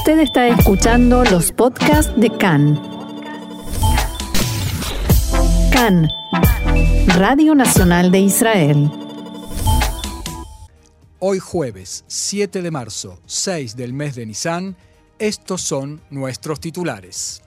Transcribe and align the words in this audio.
Usted 0.00 0.20
está 0.20 0.48
escuchando 0.48 1.24
los 1.24 1.52
podcasts 1.52 2.10
de 2.16 2.30
CAN. 2.30 2.80
CAN, 5.70 6.08
Radio 7.18 7.54
Nacional 7.54 8.10
de 8.10 8.20
Israel. 8.20 8.90
Hoy 11.18 11.38
jueves 11.38 12.06
7 12.06 12.62
de 12.62 12.70
marzo, 12.70 13.20
6 13.26 13.76
del 13.76 13.92
mes 13.92 14.14
de 14.14 14.24
Nisan, 14.24 14.74
estos 15.18 15.60
son 15.60 16.00
nuestros 16.08 16.60
titulares. 16.60 17.42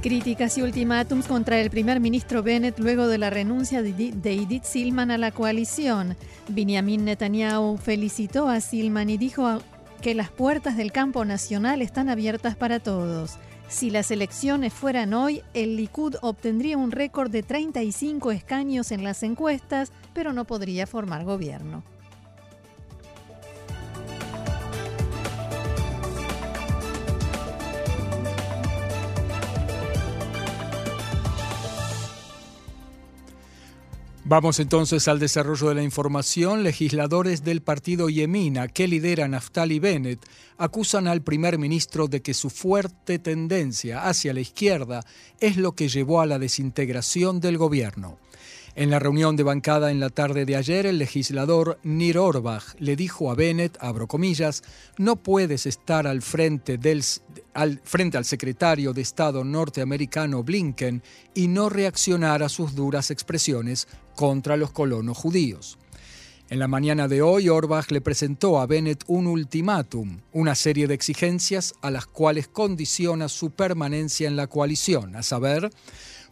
Críticas 0.00 0.58
y 0.58 0.62
ultimátums 0.62 1.26
contra 1.26 1.60
el 1.60 1.70
primer 1.70 1.98
ministro 1.98 2.44
Bennett 2.44 2.78
luego 2.78 3.08
de 3.08 3.18
la 3.18 3.30
renuncia 3.30 3.82
de 3.82 3.90
Edith 3.90 4.62
Silman 4.62 5.10
a 5.10 5.18
la 5.18 5.32
coalición. 5.32 6.16
Benjamin 6.46 7.04
Netanyahu 7.04 7.78
felicitó 7.78 8.48
a 8.48 8.60
Silman 8.60 9.10
y 9.10 9.18
dijo 9.18 9.60
que 10.02 10.14
las 10.16 10.30
puertas 10.30 10.76
del 10.76 10.90
campo 10.90 11.24
nacional 11.24 11.80
están 11.80 12.08
abiertas 12.08 12.56
para 12.56 12.80
todos. 12.80 13.38
Si 13.68 13.88
las 13.88 14.10
elecciones 14.10 14.72
fueran 14.72 15.14
hoy, 15.14 15.42
el 15.54 15.76
Likud 15.76 16.16
obtendría 16.22 16.76
un 16.76 16.90
récord 16.90 17.30
de 17.30 17.44
35 17.44 18.32
escaños 18.32 18.90
en 18.90 19.04
las 19.04 19.22
encuestas, 19.22 19.92
pero 20.12 20.32
no 20.32 20.44
podría 20.44 20.88
formar 20.88 21.24
gobierno. 21.24 21.84
Vamos 34.32 34.60
entonces 34.60 35.08
al 35.08 35.18
desarrollo 35.18 35.68
de 35.68 35.74
la 35.74 35.82
información. 35.82 36.62
Legisladores 36.62 37.44
del 37.44 37.60
partido 37.60 38.08
Yemina, 38.08 38.66
que 38.66 38.88
lidera 38.88 39.28
Naftali 39.28 39.78
Bennett, 39.78 40.24
acusan 40.56 41.06
al 41.06 41.20
primer 41.20 41.58
ministro 41.58 42.08
de 42.08 42.22
que 42.22 42.32
su 42.32 42.48
fuerte 42.48 43.18
tendencia 43.18 44.08
hacia 44.08 44.32
la 44.32 44.40
izquierda 44.40 45.04
es 45.38 45.58
lo 45.58 45.72
que 45.72 45.88
llevó 45.88 46.22
a 46.22 46.26
la 46.26 46.38
desintegración 46.38 47.40
del 47.40 47.58
gobierno. 47.58 48.16
En 48.74 48.88
la 48.88 48.98
reunión 48.98 49.36
de 49.36 49.42
bancada 49.42 49.90
en 49.90 50.00
la 50.00 50.08
tarde 50.08 50.46
de 50.46 50.56
ayer, 50.56 50.86
el 50.86 50.96
legislador 50.96 51.78
Nir 51.82 52.16
Orbach 52.16 52.74
le 52.78 52.96
dijo 52.96 53.30
a 53.30 53.34
Bennett, 53.34 53.76
abro 53.80 54.08
comillas, 54.08 54.62
no 54.96 55.16
puedes 55.16 55.66
estar 55.66 56.06
al 56.06 56.22
frente, 56.22 56.78
del, 56.78 57.04
al 57.52 57.82
frente 57.84 58.16
al 58.16 58.24
secretario 58.24 58.94
de 58.94 59.02
Estado 59.02 59.44
norteamericano 59.44 60.42
Blinken 60.42 61.02
y 61.34 61.48
no 61.48 61.68
reaccionar 61.68 62.42
a 62.42 62.48
sus 62.48 62.74
duras 62.74 63.10
expresiones 63.10 63.88
contra 64.16 64.56
los 64.56 64.70
colonos 64.70 65.18
judíos. 65.18 65.76
En 66.48 66.58
la 66.58 66.68
mañana 66.68 67.08
de 67.08 67.20
hoy, 67.20 67.50
Orbach 67.50 67.90
le 67.90 68.00
presentó 68.00 68.58
a 68.58 68.66
Bennett 68.66 69.04
un 69.06 69.26
ultimátum, 69.26 70.20
una 70.32 70.54
serie 70.54 70.86
de 70.86 70.94
exigencias 70.94 71.74
a 71.82 71.90
las 71.90 72.06
cuales 72.06 72.48
condiciona 72.48 73.28
su 73.28 73.50
permanencia 73.50 74.28
en 74.28 74.36
la 74.36 74.46
coalición, 74.46 75.14
a 75.16 75.22
saber, 75.22 75.70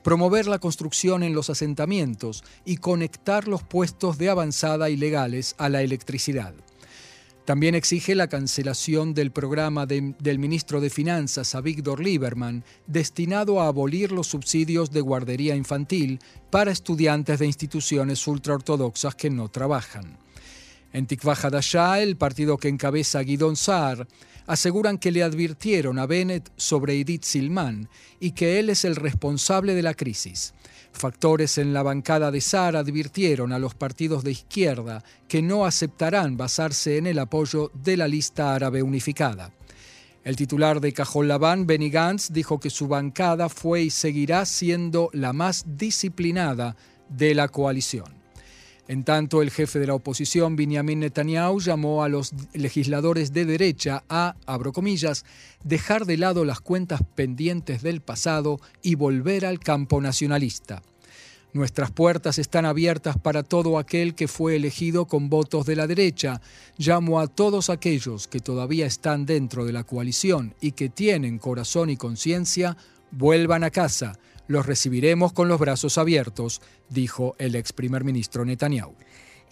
promover 0.02 0.46
la 0.46 0.58
construcción 0.58 1.22
en 1.22 1.34
los 1.34 1.50
asentamientos 1.50 2.44
y 2.64 2.78
conectar 2.78 3.48
los 3.48 3.62
puestos 3.62 4.18
de 4.18 4.30
avanzada 4.30 4.90
ilegales 4.90 5.54
a 5.58 5.68
la 5.68 5.82
electricidad. 5.82 6.54
También 7.44 7.74
exige 7.74 8.14
la 8.14 8.28
cancelación 8.28 9.12
del 9.12 9.32
programa 9.32 9.84
del 9.84 10.38
ministro 10.38 10.80
de 10.80 10.88
Finanzas, 10.88 11.56
Víctor 11.62 12.00
Lieberman, 12.00 12.64
destinado 12.86 13.60
a 13.60 13.66
abolir 13.66 14.12
los 14.12 14.28
subsidios 14.28 14.92
de 14.92 15.00
guardería 15.00 15.56
infantil 15.56 16.20
para 16.50 16.70
estudiantes 16.70 17.38
de 17.40 17.46
instituciones 17.46 18.24
ultraortodoxas 18.28 19.16
que 19.16 19.30
no 19.30 19.48
trabajan. 19.48 20.16
En 20.92 21.06
Tikva 21.06 21.34
Hadashah, 21.34 22.00
el 22.00 22.16
partido 22.16 22.56
que 22.56 22.69
encabeza 22.69 23.20
Guidon 23.20 23.56
Saar, 23.56 24.08
aseguran 24.46 24.98
que 24.98 25.12
le 25.12 25.22
advirtieron 25.22 25.98
a 26.00 26.06
Bennett 26.06 26.50
sobre 26.56 26.98
Edith 26.98 27.22
Silman 27.22 27.88
y 28.19 28.32
que 28.32 28.58
él 28.58 28.70
es 28.70 28.84
el 28.84 28.97
responsable 28.97 29.74
de 29.74 29.82
la 29.82 29.94
crisis. 29.94 30.52
Factores 30.92 31.59
en 31.59 31.72
la 31.72 31.84
bancada 31.84 32.32
de 32.32 32.41
Saar 32.41 32.75
advirtieron 32.75 33.53
a 33.53 33.60
los 33.60 33.75
partidos 33.75 34.25
de 34.25 34.32
izquierda 34.32 35.04
que 35.28 35.41
no 35.41 35.64
aceptarán 35.64 36.37
basarse 36.37 36.97
en 36.97 37.06
el 37.06 37.20
apoyo 37.20 37.70
de 37.75 37.97
la 37.97 38.09
lista 38.09 38.53
árabe 38.53 38.82
unificada. 38.82 39.53
El 40.25 40.37
titular 40.37 40.81
de 40.81 40.93
Cajol 40.93 41.28
Labán, 41.28 41.66
Benny 41.66 41.88
Gantz, 41.88 42.31
dijo 42.32 42.59
que 42.59 42.69
su 42.69 42.88
bancada 42.88 43.48
fue 43.48 43.82
y 43.82 43.91
seguirá 43.91 44.44
siendo 44.44 45.09
la 45.12 45.32
más 45.32 45.64
disciplinada 45.78 46.76
de 47.09 47.34
la 47.34 47.48
coalición. 47.48 48.19
En 48.90 49.04
tanto, 49.04 49.40
el 49.40 49.52
jefe 49.52 49.78
de 49.78 49.86
la 49.86 49.94
oposición, 49.94 50.56
Benjamin 50.56 50.98
Netanyahu, 50.98 51.60
llamó 51.60 52.02
a 52.02 52.08
los 52.08 52.32
legisladores 52.54 53.32
de 53.32 53.44
derecha 53.44 54.02
a, 54.08 54.34
abro 54.46 54.72
comillas, 54.72 55.24
dejar 55.62 56.06
de 56.06 56.16
lado 56.16 56.44
las 56.44 56.58
cuentas 56.58 57.00
pendientes 57.14 57.82
del 57.82 58.00
pasado 58.00 58.58
y 58.82 58.96
volver 58.96 59.46
al 59.46 59.60
campo 59.60 60.00
nacionalista. 60.00 60.82
Nuestras 61.52 61.92
puertas 61.92 62.40
están 62.40 62.66
abiertas 62.66 63.16
para 63.16 63.44
todo 63.44 63.78
aquel 63.78 64.16
que 64.16 64.26
fue 64.26 64.56
elegido 64.56 65.04
con 65.04 65.30
votos 65.30 65.66
de 65.66 65.76
la 65.76 65.86
derecha. 65.86 66.40
Llamo 66.76 67.20
a 67.20 67.28
todos 67.28 67.70
aquellos 67.70 68.26
que 68.26 68.40
todavía 68.40 68.86
están 68.86 69.24
dentro 69.24 69.64
de 69.64 69.72
la 69.72 69.84
coalición 69.84 70.56
y 70.60 70.72
que 70.72 70.88
tienen 70.88 71.38
corazón 71.38 71.90
y 71.90 71.96
conciencia, 71.96 72.76
vuelvan 73.12 73.62
a 73.62 73.70
casa 73.70 74.18
los 74.50 74.66
recibiremos 74.66 75.33
con 75.33 75.47
los 75.47 75.61
brazos 75.61 75.97
abiertos, 75.97 76.61
dijo 76.88 77.37
el 77.38 77.55
ex 77.55 77.72
primer 77.72 78.03
ministro 78.03 78.44
Netanyahu. 78.44 78.97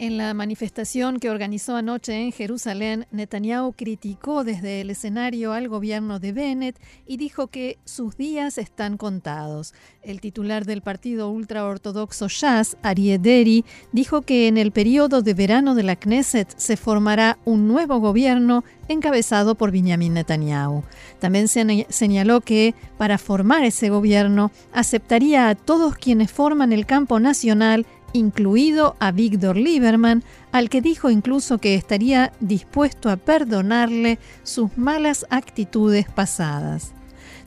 En 0.00 0.16
la 0.16 0.32
manifestación 0.32 1.18
que 1.18 1.28
organizó 1.28 1.74
anoche 1.74 2.14
en 2.14 2.30
Jerusalén, 2.30 3.08
Netanyahu 3.10 3.72
criticó 3.72 4.44
desde 4.44 4.80
el 4.80 4.90
escenario 4.90 5.52
al 5.52 5.66
gobierno 5.66 6.20
de 6.20 6.30
Bennett 6.30 6.80
y 7.04 7.16
dijo 7.16 7.48
que 7.48 7.80
sus 7.84 8.16
días 8.16 8.58
están 8.58 8.96
contados. 8.96 9.74
El 10.02 10.20
titular 10.20 10.66
del 10.66 10.82
partido 10.82 11.30
ultraortodoxo 11.30 12.28
Shas, 12.28 12.76
Arieh 12.82 13.18
Deri, 13.18 13.64
dijo 13.90 14.22
que 14.22 14.46
en 14.46 14.56
el 14.56 14.70
periodo 14.70 15.20
de 15.20 15.34
verano 15.34 15.74
de 15.74 15.82
la 15.82 15.96
Knesset 15.96 16.56
se 16.56 16.76
formará 16.76 17.36
un 17.44 17.66
nuevo 17.66 17.98
gobierno 17.98 18.62
encabezado 18.86 19.56
por 19.56 19.72
Benjamin 19.72 20.14
Netanyahu. 20.14 20.84
También 21.18 21.48
señaló 21.48 22.40
que 22.40 22.76
para 22.96 23.18
formar 23.18 23.64
ese 23.64 23.90
gobierno 23.90 24.52
aceptaría 24.72 25.48
a 25.48 25.56
todos 25.56 25.96
quienes 25.96 26.30
forman 26.30 26.72
el 26.72 26.86
campo 26.86 27.18
nacional 27.18 27.84
incluido 28.12 28.96
a 29.00 29.12
Víctor 29.12 29.56
Lieberman, 29.56 30.22
al 30.52 30.70
que 30.70 30.80
dijo 30.80 31.10
incluso 31.10 31.58
que 31.58 31.74
estaría 31.74 32.32
dispuesto 32.40 33.10
a 33.10 33.16
perdonarle 33.16 34.18
sus 34.42 34.76
malas 34.76 35.26
actitudes 35.30 36.06
pasadas. 36.08 36.92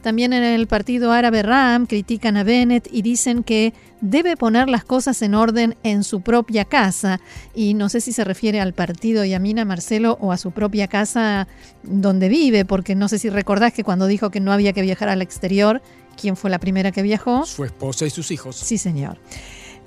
También 0.02 0.34
en 0.34 0.44
el 0.44 0.68
partido 0.68 1.12
árabe 1.12 1.44
Ram 1.44 1.86
critican 1.86 2.36
a 2.36 2.44
Bennett 2.44 2.90
y 2.92 3.04
dicen 3.04 3.44
que 3.44 3.74
debe 4.02 4.36
poner 4.36 4.68
las 4.68 4.84
cosas 4.84 5.22
en 5.22 5.36
orden 5.36 5.76
en 5.84 6.04
su 6.04 6.22
propia 6.22 6.66
casa. 6.66 7.22
Y 7.54 7.76
no 7.76 7.88
sé 7.88 8.02
si 8.02 8.12
se 8.12 8.24
refiere 8.24 8.60
al 8.60 8.74
partido 8.74 9.24
Yamina 9.24 9.64
Marcelo 9.64 10.18
o 10.20 10.32
a 10.32 10.38
su 10.38 10.52
propia 10.52 10.88
casa 10.88 11.48
donde 11.84 12.30
vive, 12.30 12.66
porque 12.66 12.96
no 12.96 13.08
sé 13.08 13.20
si 13.20 13.30
recordás 13.30 13.74
que 13.74 13.84
cuando 13.84 14.08
dijo 14.08 14.32
que 14.32 14.40
no 14.40 14.52
había 14.52 14.74
que 14.74 14.82
viajar 14.82 15.10
al 15.10 15.22
exterior, 15.22 15.84
¿quién 16.20 16.36
fue 16.36 16.50
la 16.50 16.58
primera 16.58 16.92
que 16.92 17.04
viajó? 17.04 17.46
Su 17.46 17.64
esposa 17.64 18.08
y 18.08 18.10
sus 18.10 18.32
hijos. 18.32 18.56
Sí, 18.56 18.80
señor. 18.80 19.20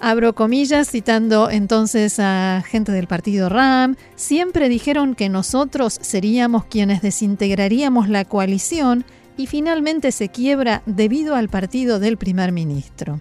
Abro 0.01 0.35
comillas, 0.35 0.91
citando 0.91 1.51
entonces 1.51 2.19
a 2.19 2.63
gente 2.67 2.93
del 2.93 3.07
partido 3.07 3.49
RAM, 3.49 3.97
siempre 4.17 4.69
dijeron 4.69 5.15
que 5.15 5.29
nosotros 5.29 5.99
seríamos 6.01 6.65
quienes 6.65 7.01
desintegraríamos 7.01 8.09
la 8.09 8.25
coalición 8.25 9.05
y 9.37 9.47
finalmente 9.47 10.13
se 10.13 10.29
quiebra 10.29 10.83
debido 10.87 11.35
al 11.35 11.49
partido 11.49 11.99
del 12.01 12.17
primer 12.17 12.53
ministro. 12.53 13.21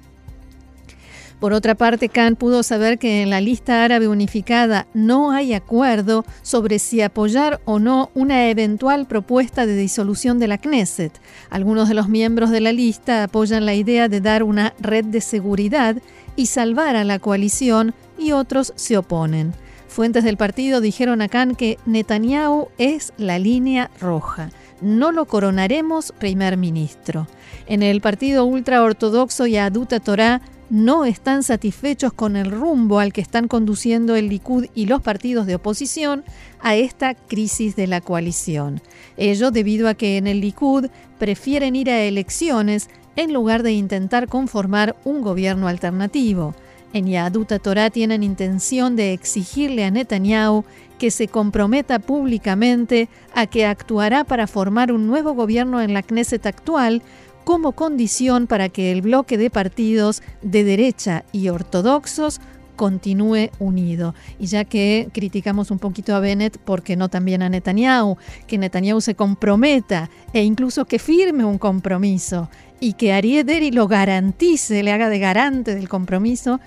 Por 1.44 1.52
otra 1.52 1.76
parte, 1.76 2.08
Khan 2.08 2.38
pudo 2.38 2.64
saber 2.64 2.98
que 2.98 3.22
en 3.22 3.30
la 3.30 3.42
lista 3.42 3.84
árabe 3.84 4.08
unificada 4.08 4.88
no 4.94 5.32
hay 5.32 5.54
acuerdo 5.54 6.24
sobre 6.42 6.80
si 6.80 7.02
apoyar 7.02 7.60
o 7.66 7.80
no 7.80 8.12
una 8.14 8.50
eventual 8.50 9.08
propuesta 9.08 9.66
de 9.66 9.76
disolución 9.76 10.40
de 10.40 10.48
la 10.48 10.58
Knesset. 10.58 11.12
Algunos 11.50 11.90
de 11.90 11.96
los 11.96 12.08
miembros 12.08 12.50
de 12.50 12.62
la 12.62 12.72
lista 12.72 13.26
apoyan 13.26 13.66
la 13.66 13.74
idea 13.74 14.08
de 14.08 14.22
dar 14.22 14.42
una 14.42 14.74
red 14.80 15.04
de 15.04 15.20
seguridad 15.20 15.98
y 16.38 16.46
salvar 16.46 16.96
a 16.96 17.04
la 17.04 17.20
coalición 17.20 17.94
y 18.18 18.32
otros 18.32 18.72
se 18.78 18.96
oponen. 18.96 19.52
Fuentes 19.90 20.24
del 20.24 20.38
partido 20.38 20.80
dijeron 20.80 21.22
a 21.22 21.28
Khan 21.28 21.56
que 21.56 21.78
Netanyahu 21.86 22.70
es 22.78 23.12
la 23.18 23.38
línea 23.38 23.92
roja. 24.00 24.50
No 24.80 25.12
lo 25.12 25.26
coronaremos 25.26 26.14
primer 26.18 26.56
ministro. 26.56 27.28
En 27.68 27.84
el 27.84 28.00
partido 28.00 28.46
ultraortodoxo 28.46 29.46
Yaduta 29.46 30.00
Torah 30.00 30.42
no 30.74 31.06
están 31.06 31.44
satisfechos 31.44 32.14
con 32.14 32.36
el 32.36 32.50
rumbo 32.50 32.98
al 32.98 33.14
que 33.14 33.22
están 33.22 33.48
conduciendo 33.48 34.16
el 34.16 34.28
Likud 34.28 34.66
y 34.74 34.88
los 34.88 35.04
partidos 35.04 35.46
de 35.46 35.54
oposición 35.54 36.24
a 36.62 36.76
esta 36.76 37.14
crisis 37.14 37.76
de 37.76 37.86
la 37.86 38.02
coalición. 38.02 38.82
Ello 39.16 39.52
debido 39.52 39.88
a 39.88 39.94
que 39.94 40.18
en 40.18 40.26
el 40.26 40.42
Likud 40.42 40.88
prefieren 41.20 41.76
ir 41.76 41.92
a 41.92 42.02
elecciones 42.02 42.90
en 43.16 43.34
lugar 43.34 43.62
de 43.62 43.74
intentar 43.74 44.28
conformar 44.28 44.96
un 45.04 45.22
gobierno 45.22 45.68
alternativo. 45.68 46.56
En 46.92 47.06
Yaduta 47.06 47.60
Torah 47.60 47.92
tienen 47.92 48.24
intención 48.24 48.96
de 48.96 49.14
exigirle 49.14 49.86
a 49.86 49.92
Netanyahu 49.92 50.66
que 50.98 51.12
se 51.12 51.28
comprometa 51.28 52.00
públicamente 52.00 53.10
a 53.36 53.46
que 53.46 53.68
actuará 53.68 54.24
para 54.24 54.48
formar 54.48 54.92
un 54.92 55.06
nuevo 55.06 55.34
gobierno 55.34 55.82
en 55.82 55.94
la 55.94 56.02
Knesset 56.02 56.48
actual 56.48 57.04
como 57.44 57.74
condición 57.74 58.48
para 58.48 58.70
que 58.70 58.92
el 58.92 59.02
bloque 59.02 59.38
de 59.38 59.50
partidos 59.50 60.22
de 60.42 60.64
derecha 60.64 61.24
y 61.32 61.50
ortodoxos 61.50 62.40
continúe 62.76 63.50
unido. 63.60 64.16
Y 64.40 64.48
ya 64.48 64.66
que 64.66 65.10
criticamos 65.14 65.72
un 65.72 65.80
poquito 65.80 66.16
a 66.16 66.20
Bennett, 66.20 66.58
porque 66.58 66.96
no 66.96 67.10
también 67.10 67.42
a 67.42 67.50
Netanyahu? 67.50 68.18
Que 68.48 68.58
Netanyahu 68.58 69.02
se 69.02 69.16
comprometa 69.16 70.10
e 70.34 70.44
incluso 70.44 70.86
que 70.86 71.00
firme 71.00 71.46
un 71.46 71.58
compromiso 71.58 72.50
y 72.80 72.94
que 72.94 73.14
Ariel 73.14 73.74
lo 73.74 73.88
garantice, 73.88 74.84
le 74.84 74.92
haga 74.92 75.10
de 75.10 75.20
garante 75.20 75.76
del 75.76 75.88
compromiso, 75.88 76.60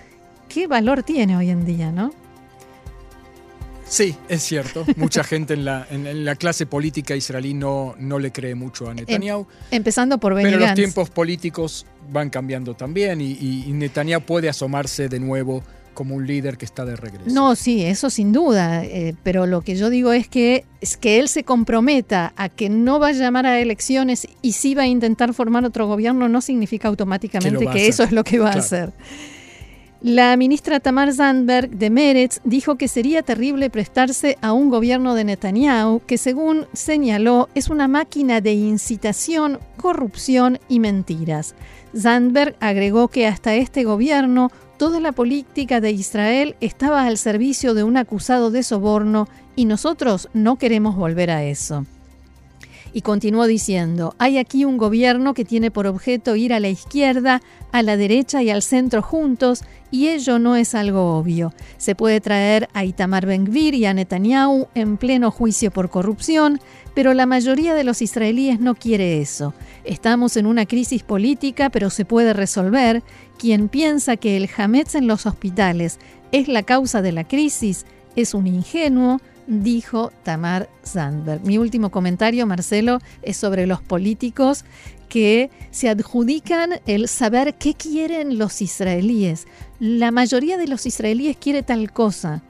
¿qué 0.49 0.67
valor 0.67 1.02
tiene 1.02 1.37
hoy 1.37 1.50
en 1.50 1.67
día, 1.67 1.93
no? 1.93 2.11
Sí, 3.88 4.16
es 4.28 4.42
cierto. 4.42 4.84
Mucha 4.96 5.24
gente 5.24 5.54
en 5.54 5.64
la, 5.64 5.86
en, 5.90 6.24
la 6.24 6.36
clase 6.36 6.66
política 6.66 7.14
israelí 7.14 7.54
no, 7.54 7.94
no 7.98 8.18
le 8.18 8.32
cree 8.32 8.54
mucho 8.54 8.88
a 8.88 8.90
em, 8.90 8.96
Netanyahu. 8.96 9.46
empezando 9.70 10.18
por 10.18 10.34
Benny 10.34 10.50
Pero 10.50 10.60
los 10.60 10.74
tiempos 10.74 11.10
políticos 11.10 11.86
van 12.10 12.30
cambiando 12.30 12.74
también 12.74 13.20
y, 13.20 13.32
y 13.66 13.72
Netanyahu 13.72 14.22
puede 14.22 14.48
asomarse 14.48 15.08
de 15.08 15.20
nuevo 15.20 15.62
como 15.96 16.14
un 16.14 16.26
líder 16.26 16.58
que 16.58 16.64
está 16.64 16.84
de 16.84 16.94
regreso. 16.94 17.34
No, 17.34 17.56
sí, 17.56 17.82
eso 17.82 18.10
sin 18.10 18.32
duda, 18.32 18.84
eh, 18.84 19.14
pero 19.24 19.46
lo 19.46 19.62
que 19.62 19.74
yo 19.74 19.90
digo 19.90 20.12
es 20.12 20.28
que, 20.28 20.64
es 20.80 20.96
que 20.96 21.18
él 21.18 21.28
se 21.28 21.42
comprometa 21.42 22.34
a 22.36 22.48
que 22.50 22.68
no 22.68 23.00
va 23.00 23.08
a 23.08 23.12
llamar 23.12 23.46
a 23.46 23.58
elecciones 23.58 24.28
y 24.42 24.52
sí 24.52 24.76
va 24.76 24.82
a 24.82 24.86
intentar 24.86 25.34
formar 25.34 25.64
otro 25.64 25.88
gobierno 25.88 26.28
no 26.28 26.40
significa 26.40 26.86
automáticamente 26.86 27.66
que, 27.66 27.88
eso 27.88 28.04
es 28.04 28.12
lo 28.12 28.22
que 28.22 28.38
va 28.38 28.50
a 28.50 28.58
hacer. 28.58 28.92
La 30.08 30.37
ministra 30.37 30.79
Tamar 30.79 31.12
Zandberg 31.12 31.69
de 31.69 31.91
Meretz 31.91 32.41
dijo 32.44 32.76
que 32.76 32.87
sería 32.87 33.25
terrible 33.25 33.70
prestarse 33.70 34.38
a 34.41 34.53
un 34.53 34.70
gobierno 34.70 35.17
de 35.17 35.25
Netanyahu 35.25 36.00
que, 36.06 36.17
según 36.17 36.67
señaló, 36.75 37.49
es 37.56 37.70
una 37.70 37.88
máquina 37.88 38.41
de 38.41 38.53
incitación, 38.53 39.58
corrupción 39.76 40.61
y 40.69 40.79
mentiras. 40.79 41.56
Zandberg 41.93 42.55
agregó 42.61 43.08
que 43.08 43.26
hasta 43.26 43.56
este 43.56 43.82
gobierno 43.82 44.53
Toda 44.79 45.00
la 45.00 45.12
política 45.12 45.81
de 45.81 45.91
Israel 45.91 46.55
estaba 46.61 47.06
al 47.06 47.17
servicio 47.17 47.73
de 47.73 47.82
un 47.82 47.97
acusado 47.97 48.50
de 48.50 48.62
soborno 48.62 49.26
y 49.55 49.64
nosotros 49.64 50.29
no 50.35 50.56
queremos 50.56 50.97
volver 50.97 51.31
a 51.31 51.44
eso. 51.44 51.87
Y 52.96 53.02
continuó 53.02 53.46
diciendo, 53.46 54.14
hay 54.16 54.38
aquí 54.38 54.64
un 54.64 54.78
gobierno 54.78 55.34
que 55.34 55.44
tiene 55.44 55.70
por 55.70 55.87
objeto 55.87 56.34
ir 56.34 56.54
a 56.54 56.60
la 56.60 56.70
izquierda, 56.70 57.43
a 57.70 57.82
la 57.82 57.98
derecha 57.98 58.43
y 58.43 58.48
al 58.48 58.62
centro 58.62 59.02
juntos, 59.02 59.64
y 59.90 60.08
ello 60.08 60.38
no 60.38 60.56
es 60.56 60.75
algo 60.75 61.19
obvio. 61.19 61.52
Se 61.76 61.94
puede 61.94 62.22
traer 62.22 62.70
a 62.72 62.87
Itamar 62.87 63.26
Ben-Gvir 63.26 63.75
y 63.75 63.84
a 63.84 63.93
Netanyahu 63.93 64.69
en 64.75 64.96
pleno 64.96 65.31
juicio 65.31 65.70
por 65.70 65.90
corrupción, 65.90 66.58
pero 66.94 67.12
la 67.12 67.26
mayoría 67.26 67.75
de 67.75 67.84
los 67.84 68.00
israelíes 68.00 68.60
no 68.60 68.75
quiere 68.75 69.20
eso. 69.20 69.52
Estamos 69.84 70.38
en 70.38 70.46
una 70.46 70.64
crisis 70.64 71.02
política, 71.02 71.69
pero 71.69 71.90
se 71.90 72.06
puede 72.06 72.32
resolver. 72.32 73.02
Quien 73.38 73.69
piensa 73.69 74.16
que 74.16 74.38
el 74.38 74.48
Hametz 74.56 74.94
en 74.94 75.06
los 75.06 75.26
hospitales 75.26 75.98
es 76.32 76.48
la 76.48 76.62
causa 76.62 77.02
de 77.02 77.12
la 77.12 77.25
crisis 77.25 77.84
es 78.16 78.32
un 78.32 78.46
ingenuo, 78.46 79.20
dijo 79.46 80.12
Tamar 80.22 80.69
Sandberg. 80.82 81.44
Mi 81.44 81.58
último 81.58 81.90
comentario, 81.90 82.46
Marcelo, 82.46 83.00
es 83.22 83.37
sobre 83.37 83.66
los 83.66 83.81
políticos 83.81 84.64
que 85.08 85.50
se 85.70 85.88
adjudican 85.88 86.81
el 86.87 87.08
saber 87.08 87.54
qué 87.54 87.75
quieren 87.75 88.38
los 88.38 88.60
israelíes. 88.60 89.46
La 89.78 90.10
mayoría 90.10 90.56
de 90.56 90.66
los 90.66 90.87
israelíes 90.87 91.37
quiere 91.37 91.62
tal 91.62 91.93
cosa. 91.93 92.43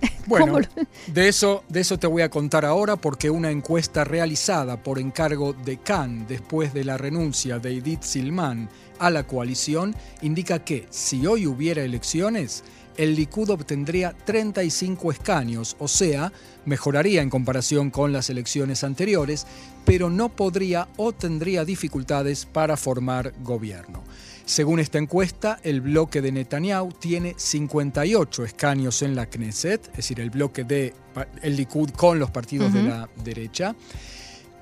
Bueno, 0.26 0.58
de 1.12 1.28
eso, 1.28 1.64
de 1.68 1.80
eso 1.80 1.98
te 1.98 2.06
voy 2.06 2.22
a 2.22 2.30
contar 2.30 2.64
ahora 2.64 2.94
porque 2.94 3.30
una 3.30 3.50
encuesta 3.50 4.04
realizada 4.04 4.80
por 4.80 5.00
encargo 5.00 5.52
de 5.52 5.78
Khan 5.78 6.26
después 6.28 6.72
de 6.72 6.84
la 6.84 6.96
renuncia 6.96 7.58
de 7.58 7.78
Edith 7.78 8.02
Silman 8.02 8.68
a 9.00 9.10
la 9.10 9.26
coalición 9.26 9.96
indica 10.22 10.60
que 10.60 10.86
si 10.90 11.26
hoy 11.26 11.48
hubiera 11.48 11.82
elecciones, 11.82 12.62
el 13.00 13.14
Likud 13.14 13.48
obtendría 13.48 14.14
35 14.26 15.10
escaños, 15.10 15.74
o 15.78 15.88
sea, 15.88 16.34
mejoraría 16.66 17.22
en 17.22 17.30
comparación 17.30 17.88
con 17.88 18.12
las 18.12 18.28
elecciones 18.28 18.84
anteriores, 18.84 19.46
pero 19.86 20.10
no 20.10 20.28
podría 20.28 20.86
o 20.98 21.12
tendría 21.12 21.64
dificultades 21.64 22.44
para 22.44 22.76
formar 22.76 23.32
gobierno. 23.42 24.04
Según 24.44 24.80
esta 24.80 24.98
encuesta, 24.98 25.58
el 25.62 25.80
bloque 25.80 26.20
de 26.20 26.30
Netanyahu 26.30 26.92
tiene 26.92 27.34
58 27.38 28.44
escaños 28.44 29.00
en 29.00 29.16
la 29.16 29.24
Knesset, 29.24 29.86
es 29.92 29.96
decir, 29.96 30.20
el 30.20 30.28
bloque 30.28 30.64
de 30.64 30.92
el 31.40 31.56
Likud 31.56 31.88
con 31.92 32.18
los 32.18 32.30
partidos 32.30 32.70
de 32.74 32.82
la 32.82 33.08
derecha, 33.24 33.74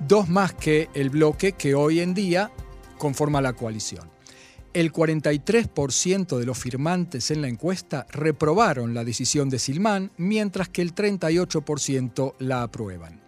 dos 0.07 0.29
más 0.29 0.53
que 0.53 0.87
el 0.93 1.09
bloque 1.09 1.51
que 1.51 1.75
hoy 1.75 1.99
en 1.99 2.13
día 2.13 2.51
conforma 2.97 3.41
la 3.41 3.51
coalición. 3.51 4.18
El 4.73 4.93
43% 4.93 6.37
de 6.37 6.45
los 6.45 6.57
firmantes 6.57 7.31
en 7.31 7.41
la 7.41 7.47
encuesta 7.47 8.05
reprobaron 8.11 8.93
la 8.93 9.03
decisión 9.03 9.49
de 9.49 9.57
Silman, 9.57 10.11
mientras 10.17 10.69
que 10.69 10.83
el 10.83 10.93
38% 10.93 12.35
la 12.37 12.61
aprueban. 12.61 13.19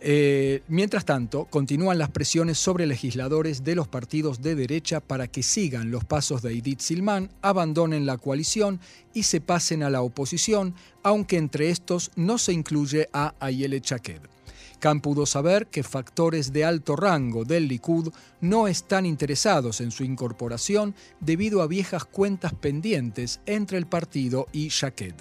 Eh, 0.00 0.62
mientras 0.68 1.04
tanto, 1.04 1.44
continúan 1.46 1.98
las 1.98 2.10
presiones 2.10 2.58
sobre 2.58 2.86
legisladores 2.86 3.64
de 3.64 3.74
los 3.74 3.88
partidos 3.88 4.42
de 4.42 4.54
derecha 4.54 5.00
para 5.00 5.26
que 5.26 5.42
sigan 5.42 5.90
los 5.90 6.04
pasos 6.04 6.42
de 6.42 6.52
Edith 6.52 6.80
Silman, 6.80 7.30
abandonen 7.42 8.06
la 8.06 8.16
coalición 8.16 8.80
y 9.12 9.24
se 9.24 9.40
pasen 9.40 9.82
a 9.82 9.90
la 9.90 10.02
oposición, 10.02 10.74
aunque 11.02 11.36
entre 11.36 11.70
estos 11.70 12.12
no 12.14 12.38
se 12.38 12.52
incluye 12.52 13.08
a 13.12 13.34
Ayele 13.40 13.80
Chaked. 13.80 14.37
Khan 14.78 15.00
pudo 15.00 15.26
saber 15.26 15.66
que 15.66 15.82
factores 15.82 16.52
de 16.52 16.64
alto 16.64 16.96
rango 16.96 17.44
del 17.44 17.68
Likud 17.68 18.12
no 18.40 18.68
están 18.68 19.06
interesados 19.06 19.80
en 19.80 19.90
su 19.90 20.04
incorporación 20.04 20.94
debido 21.20 21.62
a 21.62 21.66
viejas 21.66 22.04
cuentas 22.04 22.54
pendientes 22.54 23.40
entre 23.46 23.78
el 23.78 23.86
partido 23.86 24.46
y 24.52 24.68
Shaked. 24.68 25.14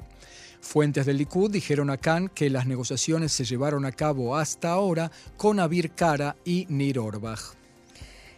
Fuentes 0.61 1.05
del 1.05 1.17
Likud 1.17 1.51
dijeron 1.51 1.89
a 1.89 1.97
Khan 1.97 2.29
que 2.29 2.49
las 2.49 2.67
negociaciones 2.67 3.31
se 3.31 3.45
llevaron 3.45 3.85
a 3.85 3.91
cabo 3.91 4.37
hasta 4.37 4.71
ahora 4.71 5.11
con 5.37 5.59
Abir 5.59 5.91
Kara 5.91 6.35
y 6.45 6.65
Nir 6.69 6.99
Orbach. 6.99 7.56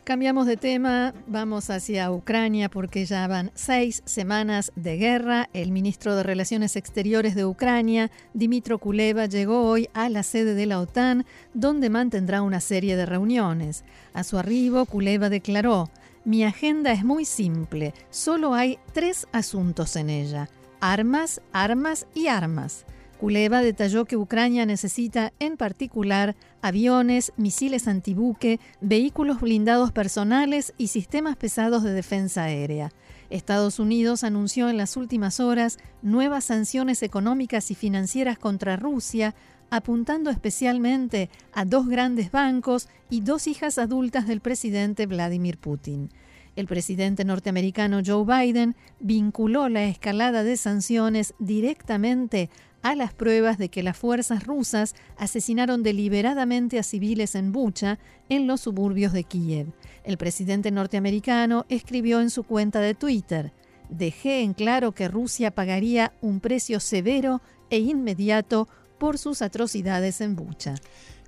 Cambiamos 0.09 0.47
de 0.47 0.57
tema, 0.57 1.13
vamos 1.27 1.69
hacia 1.69 2.11
Ucrania 2.11 2.67
porque 2.67 3.05
ya 3.05 3.27
van 3.27 3.51
seis 3.53 4.01
semanas 4.05 4.71
de 4.75 4.97
guerra. 4.97 5.51
El 5.53 5.71
ministro 5.71 6.15
de 6.15 6.23
Relaciones 6.23 6.75
Exteriores 6.75 7.35
de 7.35 7.45
Ucrania, 7.45 8.09
Dimitro 8.33 8.79
Kuleva, 8.79 9.27
llegó 9.27 9.69
hoy 9.69 9.87
a 9.93 10.09
la 10.09 10.23
sede 10.23 10.55
de 10.55 10.65
la 10.65 10.79
OTAN, 10.79 11.27
donde 11.53 11.91
mantendrá 11.91 12.41
una 12.41 12.59
serie 12.59 12.95
de 12.95 13.05
reuniones. 13.05 13.83
A 14.15 14.23
su 14.23 14.39
arribo, 14.39 14.87
Kuleva 14.87 15.29
declaró, 15.29 15.91
mi 16.25 16.43
agenda 16.43 16.91
es 16.91 17.03
muy 17.05 17.23
simple, 17.23 17.93
solo 18.09 18.55
hay 18.55 18.79
tres 18.93 19.27
asuntos 19.31 19.95
en 19.95 20.09
ella 20.09 20.49
armas, 20.81 21.41
armas 21.51 22.07
y 22.13 22.27
armas. 22.27 22.85
Kuleva 23.19 23.61
detalló 23.61 24.05
que 24.05 24.15
Ucrania 24.15 24.65
necesita 24.65 25.33
en 25.39 25.57
particular 25.57 26.37
aviones, 26.61 27.33
misiles 27.35 27.89
antibuque, 27.89 28.61
vehículos 28.79 29.41
blindados 29.41 29.91
personales 29.91 30.73
y 30.77 30.87
sistemas 30.87 31.35
pesados 31.35 31.83
de 31.83 31.91
defensa 31.91 32.43
aérea. 32.43 32.93
Estados 33.29 33.77
Unidos 33.77 34.23
anunció 34.23 34.69
en 34.69 34.77
las 34.77 34.95
últimas 34.95 35.41
horas 35.41 35.79
nuevas 36.01 36.45
sanciones 36.45 37.03
económicas 37.03 37.71
y 37.71 37.75
financieras 37.75 38.39
contra 38.39 38.77
Rusia, 38.77 39.35
apuntando 39.69 40.29
especialmente 40.29 41.29
a 41.51 41.65
dos 41.65 41.89
grandes 41.89 42.31
bancos 42.31 42.87
y 43.09 43.19
dos 43.19 43.47
hijas 43.47 43.79
adultas 43.79 44.27
del 44.27 44.39
presidente 44.39 45.07
Vladimir 45.07 45.57
Putin. 45.57 46.09
El 46.55 46.67
presidente 46.67 47.23
norteamericano 47.23 48.01
Joe 48.05 48.25
Biden 48.25 48.75
vinculó 48.99 49.69
la 49.69 49.83
escalada 49.85 50.43
de 50.43 50.57
sanciones 50.57 51.33
directamente 51.39 52.49
a 52.81 52.95
las 52.95 53.13
pruebas 53.13 53.57
de 53.57 53.69
que 53.69 53.83
las 53.83 53.97
fuerzas 53.97 54.45
rusas 54.45 54.95
asesinaron 55.17 55.83
deliberadamente 55.83 56.79
a 56.79 56.83
civiles 56.83 57.35
en 57.35 57.51
Bucha, 57.51 57.99
en 58.29 58.47
los 58.47 58.61
suburbios 58.61 59.13
de 59.13 59.23
Kiev. 59.23 59.67
El 60.03 60.17
presidente 60.17 60.71
norteamericano 60.71 61.65
escribió 61.69 62.21
en 62.21 62.29
su 62.29 62.43
cuenta 62.43 62.79
de 62.79 62.95
Twitter, 62.95 63.53
Dejé 63.89 64.41
en 64.41 64.53
claro 64.53 64.91
que 64.91 65.07
Rusia 65.07 65.49
pagaría 65.49 66.13
un 66.21 66.39
precio 66.41 66.79
severo 66.79 67.41
e 67.71 67.79
inmediato 67.79 68.67
por 68.99 69.17
sus 69.17 69.41
atrocidades 69.41 70.21
en 70.21 70.35
Bucha. 70.35 70.75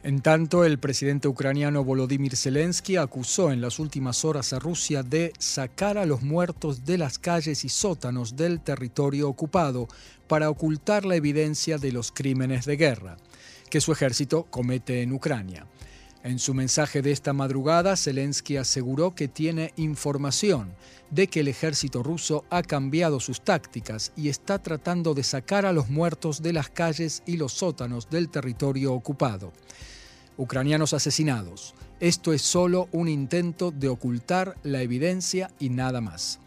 En 0.03 0.21
tanto, 0.21 0.65
el 0.65 0.79
presidente 0.79 1.27
ucraniano 1.27 1.83
Volodymyr 1.83 2.35
Zelensky 2.35 2.95
acusó 2.95 3.51
en 3.51 3.61
las 3.61 3.77
últimas 3.77 4.25
horas 4.25 4.51
a 4.51 4.57
Rusia 4.57 5.03
de 5.03 5.31
sacar 5.37 5.99
a 5.99 6.07
los 6.07 6.23
muertos 6.23 6.85
de 6.85 6.97
las 6.97 7.19
calles 7.19 7.63
y 7.65 7.69
sótanos 7.69 8.35
del 8.35 8.61
territorio 8.61 9.29
ocupado 9.29 9.87
para 10.27 10.49
ocultar 10.49 11.05
la 11.05 11.15
evidencia 11.15 11.77
de 11.77 11.91
los 11.91 12.11
crímenes 12.11 12.65
de 12.65 12.77
guerra 12.77 13.17
que 13.69 13.79
su 13.79 13.91
ejército 13.91 14.47
comete 14.49 15.03
en 15.03 15.13
Ucrania. 15.13 15.67
En 16.23 16.37
su 16.37 16.53
mensaje 16.53 17.01
de 17.01 17.11
esta 17.11 17.33
madrugada, 17.33 17.97
Zelensky 17.97 18.57
aseguró 18.57 19.15
que 19.15 19.27
tiene 19.27 19.73
información 19.75 20.71
de 21.09 21.27
que 21.27 21.39
el 21.39 21.47
ejército 21.47 22.03
ruso 22.03 22.45
ha 22.51 22.61
cambiado 22.61 23.19
sus 23.19 23.41
tácticas 23.41 24.11
y 24.15 24.29
está 24.29 24.61
tratando 24.61 25.15
de 25.15 25.23
sacar 25.23 25.65
a 25.65 25.73
los 25.73 25.89
muertos 25.89 26.43
de 26.43 26.53
las 26.53 26.69
calles 26.69 27.23
y 27.25 27.37
los 27.37 27.53
sótanos 27.53 28.09
del 28.09 28.29
territorio 28.29 28.93
ocupado. 28.93 29.51
Ucranianos 30.37 30.93
asesinados. 30.93 31.73
Esto 31.99 32.33
es 32.33 32.43
solo 32.43 32.87
un 32.91 33.07
intento 33.07 33.71
de 33.71 33.89
ocultar 33.89 34.55
la 34.63 34.81
evidencia 34.83 35.51
y 35.59 35.69
nada 35.69 36.01
más. 36.01 36.39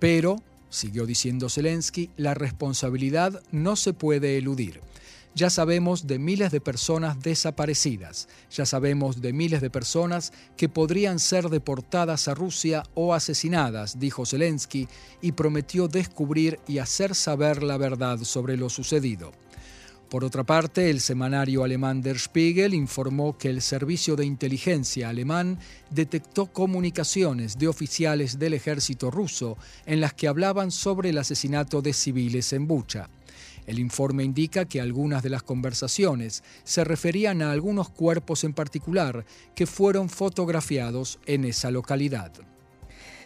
Pero, 0.00 0.36
siguió 0.68 1.06
diciendo 1.06 1.48
Zelensky, 1.48 2.10
la 2.16 2.34
responsabilidad 2.34 3.40
no 3.52 3.76
se 3.76 3.92
puede 3.92 4.36
eludir. 4.36 4.80
Ya 5.34 5.48
sabemos 5.48 6.06
de 6.06 6.18
miles 6.18 6.52
de 6.52 6.60
personas 6.60 7.18
desaparecidas, 7.20 8.28
ya 8.50 8.66
sabemos 8.66 9.22
de 9.22 9.32
miles 9.32 9.62
de 9.62 9.70
personas 9.70 10.32
que 10.58 10.68
podrían 10.68 11.18
ser 11.18 11.48
deportadas 11.48 12.28
a 12.28 12.34
Rusia 12.34 12.82
o 12.94 13.14
asesinadas, 13.14 13.98
dijo 13.98 14.26
Zelensky, 14.26 14.88
y 15.22 15.32
prometió 15.32 15.88
descubrir 15.88 16.60
y 16.68 16.78
hacer 16.78 17.14
saber 17.14 17.62
la 17.62 17.78
verdad 17.78 18.18
sobre 18.24 18.58
lo 18.58 18.68
sucedido. 18.68 19.32
Por 20.12 20.22
otra 20.22 20.44
parte, 20.44 20.90
el 20.90 21.00
semanario 21.00 21.64
alemán 21.64 22.02
Der 22.02 22.18
Spiegel 22.18 22.74
informó 22.74 23.38
que 23.38 23.48
el 23.48 23.62
servicio 23.62 24.14
de 24.14 24.26
inteligencia 24.26 25.08
alemán 25.08 25.58
detectó 25.88 26.52
comunicaciones 26.52 27.56
de 27.56 27.68
oficiales 27.68 28.38
del 28.38 28.52
ejército 28.52 29.10
ruso 29.10 29.56
en 29.86 30.02
las 30.02 30.12
que 30.12 30.28
hablaban 30.28 30.70
sobre 30.70 31.08
el 31.08 31.16
asesinato 31.16 31.80
de 31.80 31.94
civiles 31.94 32.52
en 32.52 32.66
Bucha. 32.66 33.08
El 33.66 33.78
informe 33.78 34.24
indica 34.24 34.64
que 34.64 34.80
algunas 34.80 35.22
de 35.22 35.30
las 35.30 35.42
conversaciones 35.42 36.42
se 36.64 36.84
referían 36.84 37.42
a 37.42 37.52
algunos 37.52 37.90
cuerpos 37.90 38.44
en 38.44 38.54
particular 38.54 39.24
que 39.54 39.66
fueron 39.66 40.08
fotografiados 40.08 41.18
en 41.26 41.44
esa 41.44 41.70
localidad. 41.70 42.51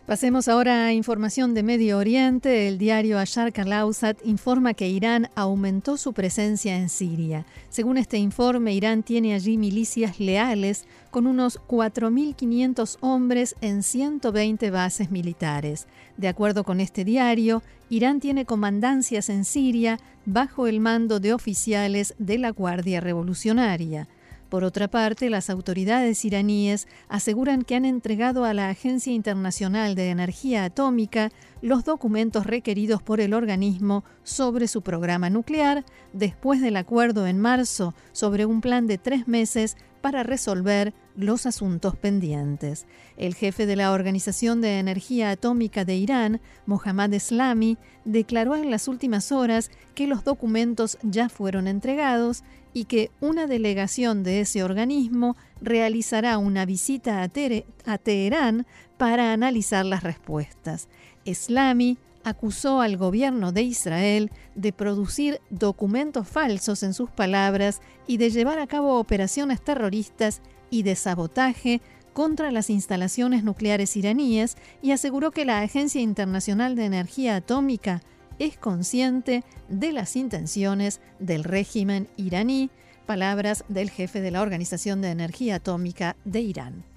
Pasemos 0.06 0.46
ahora 0.46 0.86
a 0.86 0.92
información 0.92 1.52
de 1.52 1.64
Medio 1.64 1.98
Oriente. 1.98 2.68
El 2.68 2.78
diario 2.78 3.18
Ashar 3.18 3.52
Kalausat 3.52 4.24
informa 4.24 4.72
que 4.72 4.88
Irán 4.88 5.30
aumentó 5.34 5.96
su 5.96 6.12
presencia 6.12 6.76
en 6.76 6.88
Siria. 6.88 7.44
Según 7.70 7.98
este 7.98 8.16
informe, 8.16 8.72
Irán 8.72 9.02
tiene 9.02 9.34
allí 9.34 9.58
milicias 9.58 10.20
leales 10.20 10.84
con 11.10 11.26
unos 11.26 11.58
4.500 11.66 12.98
hombres 13.00 13.56
en 13.60 13.82
120 13.82 14.70
bases 14.70 15.10
militares. 15.10 15.88
De 16.16 16.28
acuerdo 16.28 16.62
con 16.62 16.78
este 16.78 17.04
diario, 17.04 17.64
Irán 17.88 18.20
tiene 18.20 18.44
comandancias 18.44 19.28
en 19.28 19.44
Siria 19.44 19.98
bajo 20.24 20.68
el 20.68 20.78
mando 20.78 21.18
de 21.18 21.32
oficiales 21.32 22.14
de 22.20 22.38
la 22.38 22.50
Guardia 22.50 23.00
Revolucionaria. 23.00 24.06
Por 24.48 24.62
otra 24.62 24.88
parte, 24.88 25.28
las 25.28 25.50
autoridades 25.50 26.24
iraníes 26.24 26.86
aseguran 27.08 27.62
que 27.62 27.74
han 27.74 27.84
entregado 27.84 28.44
a 28.44 28.54
la 28.54 28.68
Agencia 28.68 29.12
Internacional 29.12 29.94
de 29.94 30.10
Energía 30.10 30.64
Atómica 30.64 31.32
los 31.62 31.84
documentos 31.84 32.46
requeridos 32.46 33.02
por 33.02 33.20
el 33.20 33.34
organismo 33.34 34.04
sobre 34.22 34.68
su 34.68 34.82
programa 34.82 35.30
nuclear 35.30 35.84
después 36.12 36.60
del 36.60 36.76
acuerdo 36.76 37.26
en 37.26 37.40
marzo 37.40 37.94
sobre 38.12 38.46
un 38.46 38.60
plan 38.60 38.86
de 38.86 38.98
tres 38.98 39.26
meses 39.26 39.76
para 40.06 40.22
resolver 40.22 40.94
los 41.16 41.46
asuntos 41.46 41.96
pendientes. 41.96 42.86
El 43.16 43.34
jefe 43.34 43.66
de 43.66 43.74
la 43.74 43.90
Organización 43.90 44.60
de 44.60 44.78
Energía 44.78 45.30
Atómica 45.30 45.84
de 45.84 45.96
Irán, 45.96 46.40
Mohammad 46.64 47.12
Eslami, 47.12 47.76
declaró 48.04 48.54
en 48.54 48.70
las 48.70 48.86
últimas 48.86 49.32
horas 49.32 49.68
que 49.96 50.06
los 50.06 50.22
documentos 50.22 50.96
ya 51.02 51.28
fueron 51.28 51.66
entregados 51.66 52.44
y 52.72 52.84
que 52.84 53.10
una 53.20 53.48
delegación 53.48 54.22
de 54.22 54.42
ese 54.42 54.62
organismo 54.62 55.36
realizará 55.60 56.38
una 56.38 56.66
visita 56.66 57.20
a, 57.20 57.98
Teherán 57.98 58.64
para 58.98 59.32
analizar 59.32 59.84
las 59.84 60.04
respuestas. 60.04 60.86
Eslami 61.24 61.98
acusó 62.26 62.80
al 62.80 62.96
gobierno 62.96 63.52
de 63.52 63.62
Israel 63.62 64.32
de 64.56 64.72
producir 64.72 65.40
documentos 65.48 66.28
falsos 66.28 66.82
en 66.82 66.92
sus 66.92 67.08
palabras 67.08 67.80
y 68.08 68.16
de 68.16 68.30
llevar 68.30 68.58
a 68.58 68.66
cabo 68.66 68.98
operaciones 68.98 69.62
terroristas 69.62 70.40
y 70.68 70.82
de 70.82 70.96
sabotaje 70.96 71.80
contra 72.14 72.50
las 72.50 72.68
instalaciones 72.68 73.44
nucleares 73.44 73.96
iraníes 73.96 74.56
y 74.82 74.90
aseguró 74.90 75.30
que 75.30 75.44
la 75.44 75.60
Agencia 75.60 76.00
Internacional 76.00 76.74
de 76.74 76.86
Energía 76.86 77.36
Atómica 77.36 78.02
es 78.40 78.58
consciente 78.58 79.44
de 79.68 79.92
las 79.92 80.16
intenciones 80.16 81.00
del 81.20 81.44
régimen 81.44 82.08
iraní, 82.16 82.70
palabras 83.06 83.64
del 83.68 83.88
jefe 83.88 84.20
de 84.20 84.32
la 84.32 84.42
Organización 84.42 85.00
de 85.00 85.10
Energía 85.10 85.56
Atómica 85.56 86.16
de 86.24 86.40
Irán. 86.40 86.95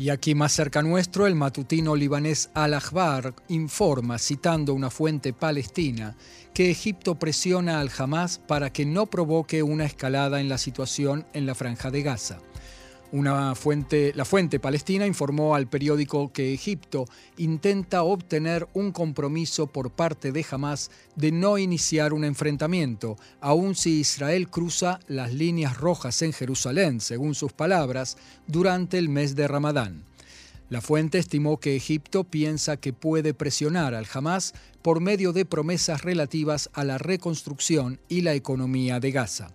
Y 0.00 0.08
aquí 0.08 0.34
más 0.34 0.52
cerca 0.52 0.80
nuestro, 0.80 1.26
el 1.26 1.34
matutino 1.34 1.94
libanés 1.94 2.48
Al-Akhbar 2.54 3.34
informa, 3.48 4.18
citando 4.18 4.72
una 4.72 4.88
fuente 4.88 5.34
palestina, 5.34 6.16
que 6.54 6.70
Egipto 6.70 7.18
presiona 7.18 7.80
al 7.80 7.90
Hamas 7.94 8.38
para 8.38 8.72
que 8.72 8.86
no 8.86 9.08
provoque 9.08 9.62
una 9.62 9.84
escalada 9.84 10.40
en 10.40 10.48
la 10.48 10.56
situación 10.56 11.26
en 11.34 11.44
la 11.44 11.54
franja 11.54 11.90
de 11.90 12.00
Gaza. 12.02 12.38
Una 13.12 13.56
fuente, 13.56 14.12
la 14.14 14.24
fuente 14.24 14.60
palestina 14.60 15.04
informó 15.04 15.56
al 15.56 15.66
periódico 15.66 16.32
que 16.32 16.54
Egipto 16.54 17.06
intenta 17.38 18.04
obtener 18.04 18.68
un 18.72 18.92
compromiso 18.92 19.66
por 19.66 19.90
parte 19.90 20.30
de 20.30 20.46
Hamas 20.48 20.92
de 21.16 21.32
no 21.32 21.58
iniciar 21.58 22.12
un 22.12 22.24
enfrentamiento, 22.24 23.16
aun 23.40 23.74
si 23.74 23.98
Israel 23.98 24.48
cruza 24.48 25.00
las 25.08 25.34
líneas 25.34 25.76
rojas 25.76 26.22
en 26.22 26.32
Jerusalén, 26.32 27.00
según 27.00 27.34
sus 27.34 27.52
palabras, 27.52 28.16
durante 28.46 28.96
el 28.96 29.08
mes 29.08 29.34
de 29.34 29.48
Ramadán. 29.48 30.04
La 30.68 30.80
fuente 30.80 31.18
estimó 31.18 31.58
que 31.58 31.74
Egipto 31.74 32.22
piensa 32.22 32.76
que 32.76 32.92
puede 32.92 33.34
presionar 33.34 33.92
al 33.92 34.06
Hamas 34.14 34.54
por 34.82 35.00
medio 35.00 35.32
de 35.32 35.44
promesas 35.44 36.02
relativas 36.02 36.70
a 36.74 36.84
la 36.84 36.96
reconstrucción 36.96 37.98
y 38.08 38.20
la 38.20 38.34
economía 38.34 39.00
de 39.00 39.10
Gaza. 39.10 39.50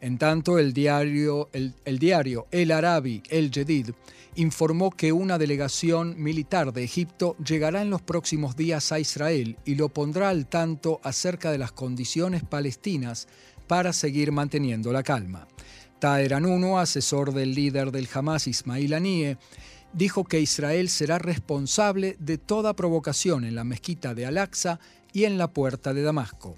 En 0.00 0.18
tanto, 0.18 0.58
el 0.58 0.72
diario 0.72 1.48
El, 1.52 1.74
el 1.84 2.72
Arabi 2.72 3.22
El 3.30 3.50
Jedid 3.50 3.90
informó 4.36 4.90
que 4.90 5.10
una 5.10 5.38
delegación 5.38 6.14
militar 6.22 6.72
de 6.72 6.84
Egipto 6.84 7.36
llegará 7.44 7.82
en 7.82 7.90
los 7.90 8.02
próximos 8.02 8.54
días 8.54 8.92
a 8.92 9.00
Israel 9.00 9.56
y 9.64 9.74
lo 9.74 9.88
pondrá 9.88 10.28
al 10.28 10.46
tanto 10.46 11.00
acerca 11.02 11.50
de 11.50 11.58
las 11.58 11.72
condiciones 11.72 12.44
palestinas 12.44 13.26
para 13.66 13.92
seguir 13.92 14.30
manteniendo 14.30 14.92
la 14.92 15.02
calma. 15.02 15.48
Taher 15.98 16.34
Anuno, 16.34 16.78
asesor 16.78 17.34
del 17.34 17.54
líder 17.54 17.90
del 17.90 18.08
Hamas 18.14 18.46
Ismail 18.46 18.94
Anie, 18.94 19.36
dijo 19.92 20.22
que 20.24 20.40
Israel 20.40 20.88
será 20.88 21.18
responsable 21.18 22.16
de 22.20 22.38
toda 22.38 22.76
provocación 22.76 23.44
en 23.44 23.56
la 23.56 23.64
mezquita 23.64 24.14
de 24.14 24.26
Al-Aqsa 24.26 24.78
y 25.12 25.24
en 25.24 25.38
la 25.38 25.52
puerta 25.52 25.92
de 25.92 26.02
Damasco. 26.02 26.54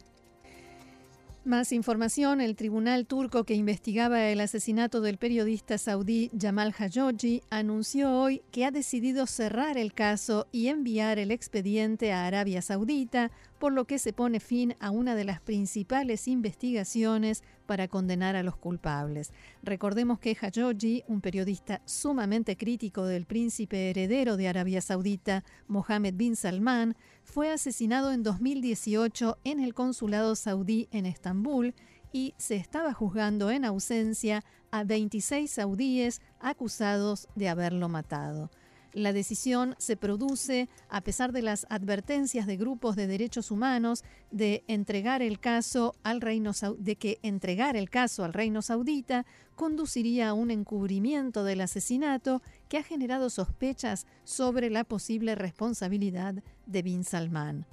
Más 1.50 1.72
información, 1.72 2.40
el 2.40 2.54
tribunal 2.54 3.08
turco 3.08 3.42
que 3.42 3.54
investigaba 3.54 4.28
el 4.28 4.40
asesinato 4.40 5.00
del 5.00 5.18
periodista 5.18 5.78
saudí 5.78 6.30
Jamal 6.40 6.72
Khashoggi 6.72 7.42
anunció 7.50 8.20
hoy 8.20 8.42
que 8.52 8.64
ha 8.64 8.70
decidido 8.70 9.26
cerrar 9.26 9.76
el 9.76 9.92
caso 9.92 10.46
y 10.52 10.68
enviar 10.68 11.18
el 11.18 11.32
expediente 11.32 12.12
a 12.12 12.24
Arabia 12.24 12.62
Saudita, 12.62 13.32
por 13.60 13.74
lo 13.74 13.84
que 13.84 13.98
se 13.98 14.14
pone 14.14 14.40
fin 14.40 14.74
a 14.80 14.90
una 14.90 15.14
de 15.14 15.24
las 15.24 15.40
principales 15.40 16.26
investigaciones 16.26 17.44
para 17.66 17.88
condenar 17.88 18.34
a 18.34 18.42
los 18.42 18.56
culpables. 18.56 19.32
Recordemos 19.62 20.18
que 20.18 20.34
Khashoggi, 20.34 21.04
un 21.06 21.20
periodista 21.20 21.82
sumamente 21.84 22.56
crítico 22.56 23.04
del 23.04 23.26
príncipe 23.26 23.90
heredero 23.90 24.38
de 24.38 24.48
Arabia 24.48 24.80
Saudita, 24.80 25.44
Mohammed 25.68 26.14
bin 26.14 26.36
Salman, 26.36 26.96
fue 27.22 27.52
asesinado 27.52 28.12
en 28.12 28.22
2018 28.22 29.38
en 29.44 29.60
el 29.60 29.74
consulado 29.74 30.34
saudí 30.36 30.88
en 30.90 31.04
Estambul 31.04 31.74
y 32.12 32.32
se 32.38 32.56
estaba 32.56 32.94
juzgando 32.94 33.50
en 33.50 33.66
ausencia 33.66 34.42
a 34.70 34.84
26 34.84 35.50
saudíes 35.50 36.22
acusados 36.40 37.28
de 37.34 37.50
haberlo 37.50 37.90
matado. 37.90 38.50
La 38.92 39.12
decisión 39.12 39.76
se 39.78 39.96
produce 39.96 40.68
a 40.88 41.00
pesar 41.00 41.30
de 41.32 41.42
las 41.42 41.64
advertencias 41.70 42.46
de 42.46 42.56
grupos 42.56 42.96
de 42.96 43.06
derechos 43.06 43.52
humanos 43.52 44.02
de 44.32 44.64
entregar 44.66 45.22
el 45.22 45.38
caso 45.38 45.94
al 46.02 46.20
reino 46.20 46.50
de 46.78 46.96
que 46.96 47.20
entregar 47.22 47.76
el 47.76 47.88
caso 47.88 48.24
al 48.24 48.32
reino 48.32 48.62
saudita 48.62 49.26
conduciría 49.54 50.30
a 50.30 50.32
un 50.32 50.50
encubrimiento 50.50 51.44
del 51.44 51.60
asesinato 51.60 52.42
que 52.68 52.78
ha 52.78 52.82
generado 52.82 53.30
sospechas 53.30 54.06
sobre 54.24 54.70
la 54.70 54.82
posible 54.82 55.36
responsabilidad 55.36 56.42
de 56.66 56.82
Bin 56.82 57.04
Salman. 57.04 57.66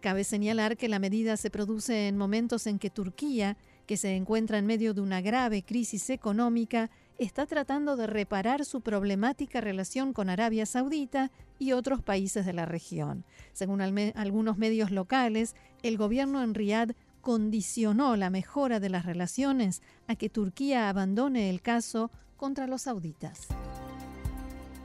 Cabe 0.00 0.24
señalar 0.24 0.76
que 0.76 0.88
la 0.88 0.98
medida 0.98 1.36
se 1.36 1.50
produce 1.50 2.08
en 2.08 2.16
momentos 2.16 2.66
en 2.66 2.78
que 2.78 2.90
Turquía, 2.90 3.56
que 3.86 3.96
se 3.96 4.14
encuentra 4.14 4.58
en 4.58 4.66
medio 4.66 4.94
de 4.94 5.00
una 5.00 5.20
grave 5.20 5.62
crisis 5.62 6.10
económica, 6.10 6.90
está 7.18 7.46
tratando 7.46 7.96
de 7.96 8.06
reparar 8.06 8.64
su 8.64 8.80
problemática 8.80 9.60
relación 9.60 10.12
con 10.12 10.30
Arabia 10.30 10.66
Saudita 10.66 11.30
y 11.58 11.72
otros 11.72 12.00
países 12.00 12.46
de 12.46 12.52
la 12.52 12.64
región. 12.64 13.24
Según 13.52 13.80
algunos 13.80 14.56
medios 14.56 14.92
locales, 14.92 15.56
el 15.82 15.96
gobierno 15.96 16.42
en 16.42 16.54
Riad 16.54 16.90
condicionó 17.20 18.16
la 18.16 18.30
mejora 18.30 18.78
de 18.78 18.88
las 18.88 19.04
relaciones 19.04 19.82
a 20.06 20.14
que 20.14 20.30
Turquía 20.30 20.88
abandone 20.88 21.50
el 21.50 21.60
caso 21.60 22.10
contra 22.36 22.68
los 22.68 22.82
sauditas. 22.82 23.48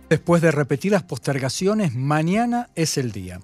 Después 0.10 0.42
de 0.42 0.52
repetidas 0.52 1.04
postergaciones, 1.04 1.96
mañana 1.96 2.70
es 2.76 2.98
el 2.98 3.12
día. 3.12 3.40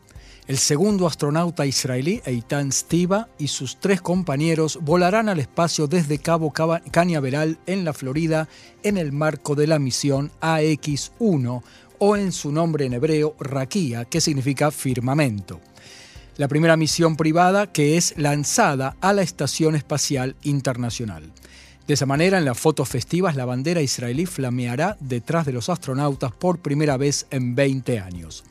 El 0.50 0.58
segundo 0.58 1.06
astronauta 1.06 1.68
israelí, 1.68 2.24
Eitan 2.26 2.72
Stiva, 2.72 3.30
y 3.38 3.50
sus 3.50 3.80
tres 3.80 4.02
compañeros 4.02 4.80
volarán 4.82 5.30
al 5.30 5.40
espacio 5.40 5.86
desde 5.86 6.18
Cabo 6.18 6.52
Cañaveral 6.52 7.60
en 7.68 7.86
la 7.86 7.94
Florida 7.94 8.50
en 8.82 8.98
el 8.98 9.12
marco 9.12 9.54
de 9.54 9.68
la 9.68 9.78
misión 9.78 10.32
AX-1 10.42 11.62
o 12.00 12.18
en 12.18 12.32
su 12.32 12.52
nombre 12.52 12.86
en 12.86 12.94
hebreo 12.94 13.36
Raquía, 13.40 14.06
que 14.06 14.22
significa 14.22 14.72
firmamento. 14.72 15.62
La 16.38 16.48
primera 16.48 16.76
misión 16.78 17.16
privada 17.16 17.72
que 17.72 17.96
es 17.96 18.16
lanzada 18.18 18.98
a 19.02 19.14
la 19.14 19.22
Estación 19.22 19.76
Espacial 19.76 20.36
Internacional. 20.42 21.32
De 21.86 21.94
esa 21.94 22.08
manera, 22.08 22.40
en 22.40 22.46
las 22.46 22.58
fotos 22.58 22.90
festivas, 22.90 23.36
la 23.36 23.46
bandera 23.46 23.84
israelí 23.84 24.26
flameará 24.26 24.98
detrás 25.00 25.46
de 25.46 25.54
los 25.54 25.70
astronautas 25.70 26.32
por 26.32 26.58
primera 26.58 26.98
vez 26.98 27.28
en 27.30 27.54
20 27.54 28.00
años. 28.00 28.44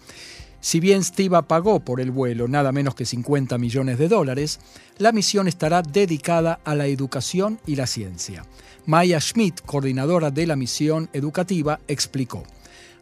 Si 0.60 0.80
bien 0.80 1.04
Stiva 1.04 1.42
pagó 1.42 1.80
por 1.80 2.00
el 2.00 2.10
vuelo 2.10 2.48
nada 2.48 2.72
menos 2.72 2.94
que 2.94 3.06
50 3.06 3.58
millones 3.58 3.98
de 3.98 4.08
dólares, 4.08 4.58
la 4.98 5.12
misión 5.12 5.46
estará 5.46 5.82
dedicada 5.82 6.60
a 6.64 6.74
la 6.74 6.86
educación 6.86 7.60
y 7.66 7.76
la 7.76 7.86
ciencia. 7.86 8.44
Maya 8.86 9.20
Schmidt, 9.20 9.60
coordinadora 9.64 10.30
de 10.30 10.46
la 10.46 10.56
misión 10.56 11.08
educativa, 11.12 11.78
explicó. 11.86 12.42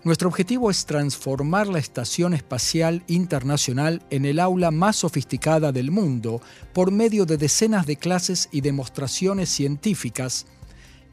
Nuestro 0.04 0.28
objetivo 0.28 0.70
es 0.70 0.86
transformar 0.86 1.66
la 1.66 1.78
Estación 1.78 2.34
Espacial 2.34 3.02
Internacional 3.08 4.02
en 4.10 4.24
el 4.24 4.38
aula 4.38 4.70
más 4.70 4.96
sofisticada 4.96 5.72
del 5.72 5.90
mundo 5.90 6.40
por 6.72 6.92
medio 6.92 7.26
de 7.26 7.38
decenas 7.38 7.86
de 7.86 7.96
clases 7.96 8.48
y 8.52 8.60
demostraciones 8.60 9.48
científicas 9.48 10.46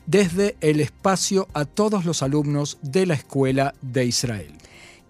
desde 0.06 0.58
el 0.60 0.80
espacio 0.80 1.48
a 1.54 1.66
todos 1.66 2.06
los 2.06 2.22
alumnos 2.22 2.78
de 2.82 3.06
la 3.06 3.14
Escuela 3.14 3.74
de 3.82 4.06
Israel. 4.06 4.54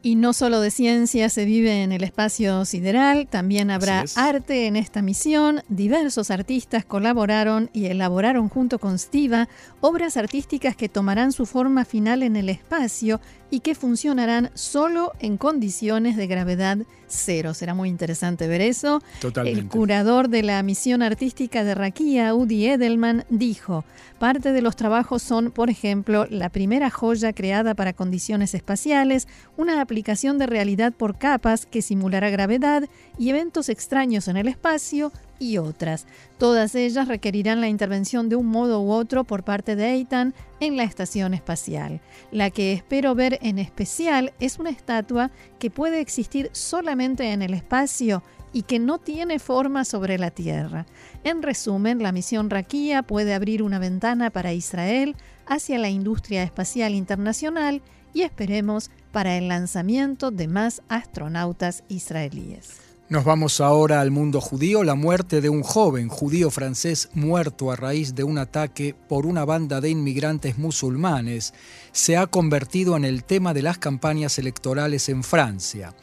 Y 0.06 0.16
no 0.16 0.34
solo 0.34 0.60
de 0.60 0.70
ciencia 0.70 1.30
se 1.30 1.46
vive 1.46 1.82
en 1.82 1.94
el 1.94 2.04
espacio 2.04 2.66
sideral, 2.66 3.26
también 3.26 3.72
habrá 3.72 4.04
arte 4.18 4.68
en 4.68 4.76
esta 4.76 5.02
misión. 5.02 5.64
Diversos 5.70 6.30
artistas 6.30 6.84
colaboraron 6.84 7.70
y 7.72 7.86
elaboraron 7.86 8.50
junto 8.50 8.80
con 8.80 9.00
Stiva 9.00 9.48
obras 9.80 10.18
artísticas 10.18 10.76
que 10.76 10.90
tomarán 10.90 11.32
su 11.32 11.46
forma 11.46 11.86
final 11.86 12.22
en 12.22 12.36
el 12.36 12.50
espacio 12.50 13.22
y 13.54 13.60
que 13.60 13.76
funcionarán 13.76 14.50
solo 14.56 15.12
en 15.20 15.38
condiciones 15.38 16.18
de 16.18 16.26
gravedad 16.26 16.80
cero. 17.06 17.54
Será 17.54 17.76
muy 17.76 17.88
interesante 17.88 18.48
ver 18.48 18.62
eso. 18.62 19.00
Totalmente. 19.22 19.60
El 19.60 19.68
curador 19.68 20.28
de 20.30 20.42
la 20.42 20.64
misión 20.64 21.04
artística 21.04 21.64
de 21.64 21.76
Raquía, 21.76 22.34
Udi 22.34 22.66
Edelman, 22.66 23.26
dijo, 23.30 23.86
parte 24.18 24.54
de 24.54 24.64
los 24.64 24.76
trabajos 24.76 25.22
son, 25.22 25.52
por 25.52 25.70
ejemplo, 25.70 26.26
la 26.32 26.50
primera 26.50 26.90
joya 26.90 27.32
creada 27.32 27.76
para 27.76 27.94
condiciones 27.94 28.56
espaciales, 28.56 29.28
una 29.56 29.82
aplicación 29.82 30.40
de 30.40 30.48
realidad 30.48 30.92
por 30.92 31.20
capas 31.20 31.68
que 31.68 31.84
simulará 31.84 32.32
gravedad 32.32 32.90
y 33.20 33.30
eventos 33.30 33.70
extraños 33.70 34.28
en 34.28 34.38
el 34.38 34.48
espacio, 34.48 35.12
otras. 35.58 36.08
Todas 36.38 36.76
ellas 36.76 37.08
requerirán 37.08 37.62
la 37.62 37.68
intervención 37.68 38.30
de 38.30 38.36
un 38.36 38.48
modo 38.48 38.82
u 38.82 38.92
otro 38.92 39.24
por 39.24 39.44
parte 39.44 39.76
de 39.76 39.92
Eitan 39.92 40.34
en 40.60 40.78
la 40.78 40.84
estación 40.84 41.34
espacial. 41.34 42.02
La 42.32 42.50
que 42.50 42.74
espero 42.74 43.16
ver 43.16 43.40
en 43.42 43.60
especial 43.60 44.34
es 44.40 44.60
una 44.60 44.70
estatua 44.70 45.32
que 45.60 45.70
puede 45.70 46.00
existir 46.00 46.50
solamente 46.54 47.32
en 47.32 47.42
el 47.42 47.54
espacio 47.54 48.24
y 48.54 48.64
que 48.64 48.80
no 48.80 49.00
tiene 49.00 49.40
forma 49.40 49.84
sobre 49.84 50.18
la 50.18 50.32
Tierra. 50.32 50.86
En 51.24 51.42
resumen, 51.42 52.02
la 52.02 52.12
misión 52.12 52.50
Raquía 52.50 53.04
puede 53.04 53.34
abrir 53.34 53.64
una 53.64 53.80
ventana 53.80 54.30
para 54.30 54.54
Israel 54.54 55.16
hacia 55.46 55.80
la 55.80 55.90
industria 55.90 56.44
espacial 56.44 56.94
internacional 56.94 57.82
y 58.14 58.22
esperemos 58.22 58.92
para 59.12 59.38
el 59.38 59.48
lanzamiento 59.48 60.32
de 60.32 60.48
más 60.48 60.84
astronautas 60.88 61.84
israelíes. 61.90 62.83
Nos 63.10 63.26
vamos 63.26 63.60
ahora 63.60 64.00
al 64.00 64.12
mundo 64.12 64.40
judío. 64.40 64.82
La 64.82 64.96
muerte 64.96 65.42
de 65.42 65.50
un 65.50 65.62
joven 65.62 66.08
judío 66.08 66.50
francés 66.50 67.10
muerto 67.14 67.70
a 67.70 67.76
raíz 67.76 68.16
de 68.16 68.24
un 68.24 68.38
ataque 68.38 68.96
por 69.10 69.26
una 69.26 69.44
banda 69.44 69.82
de 69.82 69.90
inmigrantes 69.90 70.58
musulmanes 70.58 71.54
se 71.92 72.16
ha 72.16 72.28
convertido 72.28 72.96
en 72.96 73.04
el 73.04 73.26
tema 73.26 73.54
de 73.54 73.62
las 73.62 73.78
campañas 73.78 74.40
electorales 74.40 75.10
en 75.10 75.22
Francia. 75.24 75.94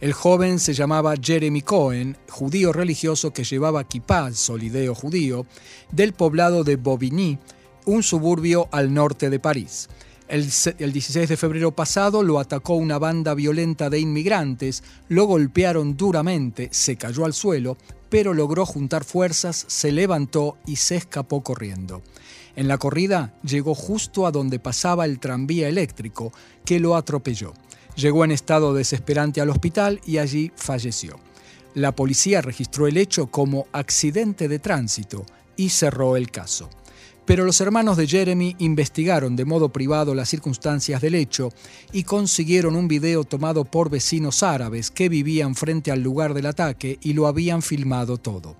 El 0.00 0.12
joven 0.12 0.60
se 0.60 0.74
llamaba 0.74 1.14
Jeremy 1.20 1.62
Cohen, 1.62 2.16
judío 2.28 2.72
religioso 2.72 3.32
que 3.32 3.42
llevaba 3.42 3.82
kippah, 3.82 4.32
solideo 4.32 4.94
judío, 4.94 5.46
del 5.90 6.12
poblado 6.12 6.62
de 6.62 6.76
Bobigny, 6.76 7.36
un 7.84 8.04
suburbio 8.04 8.68
al 8.70 8.94
norte 8.94 9.28
de 9.28 9.40
París. 9.40 9.88
El, 10.26 10.42
16 10.44 11.28
de 11.28 11.36
febrero 11.36 11.72
pasado 11.72 12.22
lo 12.22 12.40
atacó 12.40 12.74
una 12.74 12.98
banda 12.98 13.34
violenta 13.34 13.90
de 13.90 14.00
inmigrantes, 14.00 14.82
lo 15.08 15.26
golpearon 15.26 15.96
duramente, 15.96 16.70
se 16.72 16.96
cayó 16.96 17.26
al 17.26 17.34
suelo, 17.34 17.76
pero 18.08 18.32
logró 18.32 18.64
juntar 18.64 19.04
fuerzas, 19.04 19.64
se 19.68 19.92
levantó 19.92 20.56
y 20.66 20.76
se 20.76 20.96
escapó 20.96 21.42
corriendo. 21.42 22.02
En 22.56 22.68
la 22.68 22.78
corrida 22.78 23.34
llegó 23.42 23.74
justo 23.74 24.26
a 24.26 24.30
donde 24.30 24.58
pasaba 24.58 25.04
el 25.04 25.18
tranvía 25.18 25.68
eléctrico, 25.68 26.32
que 26.64 26.80
lo 26.80 26.96
atropelló. 26.96 27.52
Llegó 27.96 28.24
en 28.24 28.30
estado 28.30 28.72
desesperante 28.72 29.40
al 29.40 29.50
hospital 29.50 30.00
y 30.06 30.18
allí 30.18 30.52
falleció. 30.56 31.18
La 31.74 31.92
policía 31.92 32.40
registró 32.40 32.86
el 32.86 32.96
hecho 32.96 33.26
como 33.26 33.66
accidente 33.72 34.48
de 34.48 34.58
tránsito 34.58 35.26
y 35.56 35.70
cerró 35.70 36.16
el 36.16 36.30
caso. 36.30 36.70
Pero 37.26 37.46
los 37.46 37.60
hermanos 37.62 37.96
de 37.96 38.06
Jeremy 38.06 38.54
investigaron 38.58 39.34
de 39.34 39.46
modo 39.46 39.70
privado 39.70 40.14
las 40.14 40.28
circunstancias 40.28 41.00
del 41.00 41.14
hecho 41.14 41.50
y 41.90 42.02
consiguieron 42.02 42.76
un 42.76 42.86
video 42.86 43.24
tomado 43.24 43.64
por 43.64 43.88
vecinos 43.88 44.42
árabes 44.42 44.90
que 44.90 45.08
vivían 45.08 45.54
frente 45.54 45.90
al 45.90 46.02
lugar 46.02 46.34
del 46.34 46.46
ataque 46.46 46.98
y 47.00 47.14
lo 47.14 47.26
habían 47.26 47.62
filmado 47.62 48.18
todo. 48.18 48.56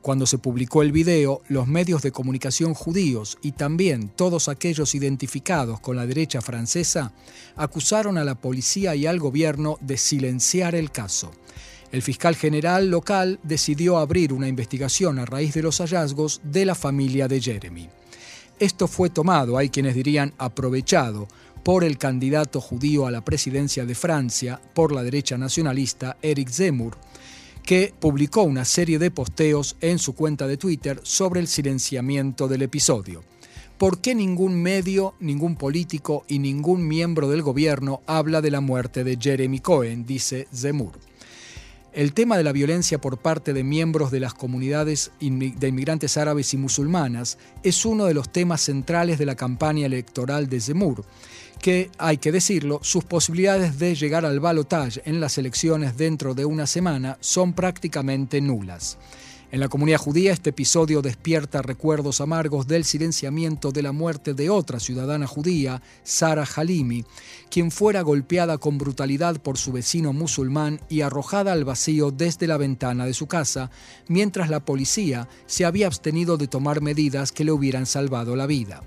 Cuando 0.00 0.24
se 0.24 0.38
publicó 0.38 0.82
el 0.82 0.92
video, 0.92 1.42
los 1.48 1.66
medios 1.66 2.00
de 2.00 2.12
comunicación 2.12 2.72
judíos 2.72 3.36
y 3.42 3.52
también 3.52 4.08
todos 4.08 4.48
aquellos 4.48 4.94
identificados 4.94 5.80
con 5.80 5.96
la 5.96 6.06
derecha 6.06 6.40
francesa 6.40 7.12
acusaron 7.56 8.16
a 8.16 8.24
la 8.24 8.36
policía 8.36 8.94
y 8.94 9.06
al 9.06 9.18
gobierno 9.18 9.78
de 9.80 9.98
silenciar 9.98 10.74
el 10.74 10.90
caso. 10.90 11.32
El 11.92 12.02
fiscal 12.02 12.34
general 12.34 12.88
local 12.88 13.40
decidió 13.42 13.98
abrir 13.98 14.32
una 14.32 14.48
investigación 14.48 15.18
a 15.18 15.26
raíz 15.26 15.54
de 15.54 15.62
los 15.62 15.78
hallazgos 15.78 16.40
de 16.44 16.64
la 16.64 16.74
familia 16.74 17.28
de 17.28 17.40
Jeremy. 17.40 17.88
Esto 18.58 18.88
fue 18.88 19.10
tomado, 19.10 19.58
hay 19.58 19.68
quienes 19.68 19.94
dirían 19.94 20.32
aprovechado, 20.38 21.28
por 21.62 21.84
el 21.84 21.98
candidato 21.98 22.60
judío 22.60 23.06
a 23.06 23.10
la 23.10 23.24
presidencia 23.24 23.84
de 23.84 23.94
Francia 23.94 24.60
por 24.72 24.92
la 24.92 25.02
derecha 25.02 25.36
nacionalista 25.36 26.16
Eric 26.22 26.48
Zemmour, 26.48 26.96
que 27.64 27.92
publicó 27.98 28.42
una 28.44 28.64
serie 28.64 28.98
de 28.98 29.10
posteos 29.10 29.76
en 29.80 29.98
su 29.98 30.14
cuenta 30.14 30.46
de 30.46 30.56
Twitter 30.56 31.00
sobre 31.02 31.40
el 31.40 31.48
silenciamiento 31.48 32.46
del 32.46 32.62
episodio. 32.62 33.24
¿Por 33.76 34.00
qué 34.00 34.14
ningún 34.14 34.54
medio, 34.54 35.14
ningún 35.20 35.56
político 35.56 36.24
y 36.28 36.38
ningún 36.38 36.86
miembro 36.88 37.28
del 37.28 37.42
gobierno 37.42 38.00
habla 38.06 38.40
de 38.40 38.52
la 38.52 38.60
muerte 38.60 39.04
de 39.04 39.18
Jeremy 39.20 39.58
Cohen? 39.58 40.06
dice 40.06 40.48
Zemmour. 40.54 40.92
El 41.96 42.12
tema 42.12 42.36
de 42.36 42.44
la 42.44 42.52
violencia 42.52 43.00
por 43.00 43.16
parte 43.16 43.54
de 43.54 43.64
miembros 43.64 44.10
de 44.10 44.20
las 44.20 44.34
comunidades 44.34 45.12
de 45.18 45.68
inmigrantes 45.68 46.18
árabes 46.18 46.52
y 46.52 46.58
musulmanas 46.58 47.38
es 47.62 47.86
uno 47.86 48.04
de 48.04 48.12
los 48.12 48.28
temas 48.28 48.60
centrales 48.60 49.18
de 49.18 49.24
la 49.24 49.34
campaña 49.34 49.86
electoral 49.86 50.46
de 50.50 50.60
Zemmour, 50.60 51.06
que, 51.58 51.90
hay 51.96 52.18
que 52.18 52.32
decirlo, 52.32 52.80
sus 52.82 53.04
posibilidades 53.04 53.78
de 53.78 53.94
llegar 53.94 54.26
al 54.26 54.40
balotaje 54.40 55.00
en 55.06 55.22
las 55.22 55.38
elecciones 55.38 55.96
dentro 55.96 56.34
de 56.34 56.44
una 56.44 56.66
semana 56.66 57.16
son 57.20 57.54
prácticamente 57.54 58.42
nulas. 58.42 58.98
En 59.56 59.60
la 59.60 59.70
comunidad 59.70 59.96
judía 59.96 60.34
este 60.34 60.50
episodio 60.50 61.00
despierta 61.00 61.62
recuerdos 61.62 62.20
amargos 62.20 62.66
del 62.66 62.84
silenciamiento 62.84 63.72
de 63.72 63.80
la 63.80 63.90
muerte 63.90 64.34
de 64.34 64.50
otra 64.50 64.78
ciudadana 64.78 65.26
judía, 65.26 65.80
Sara 66.02 66.44
Halimi, 66.44 67.06
quien 67.48 67.70
fuera 67.70 68.02
golpeada 68.02 68.58
con 68.58 68.76
brutalidad 68.76 69.40
por 69.40 69.56
su 69.56 69.72
vecino 69.72 70.12
musulmán 70.12 70.82
y 70.90 71.00
arrojada 71.00 71.52
al 71.52 71.64
vacío 71.64 72.10
desde 72.10 72.46
la 72.46 72.58
ventana 72.58 73.06
de 73.06 73.14
su 73.14 73.28
casa, 73.28 73.70
mientras 74.08 74.50
la 74.50 74.60
policía 74.60 75.26
se 75.46 75.64
había 75.64 75.86
abstenido 75.86 76.36
de 76.36 76.48
tomar 76.48 76.82
medidas 76.82 77.32
que 77.32 77.44
le 77.44 77.52
hubieran 77.52 77.86
salvado 77.86 78.36
la 78.36 78.44
vida. 78.44 78.82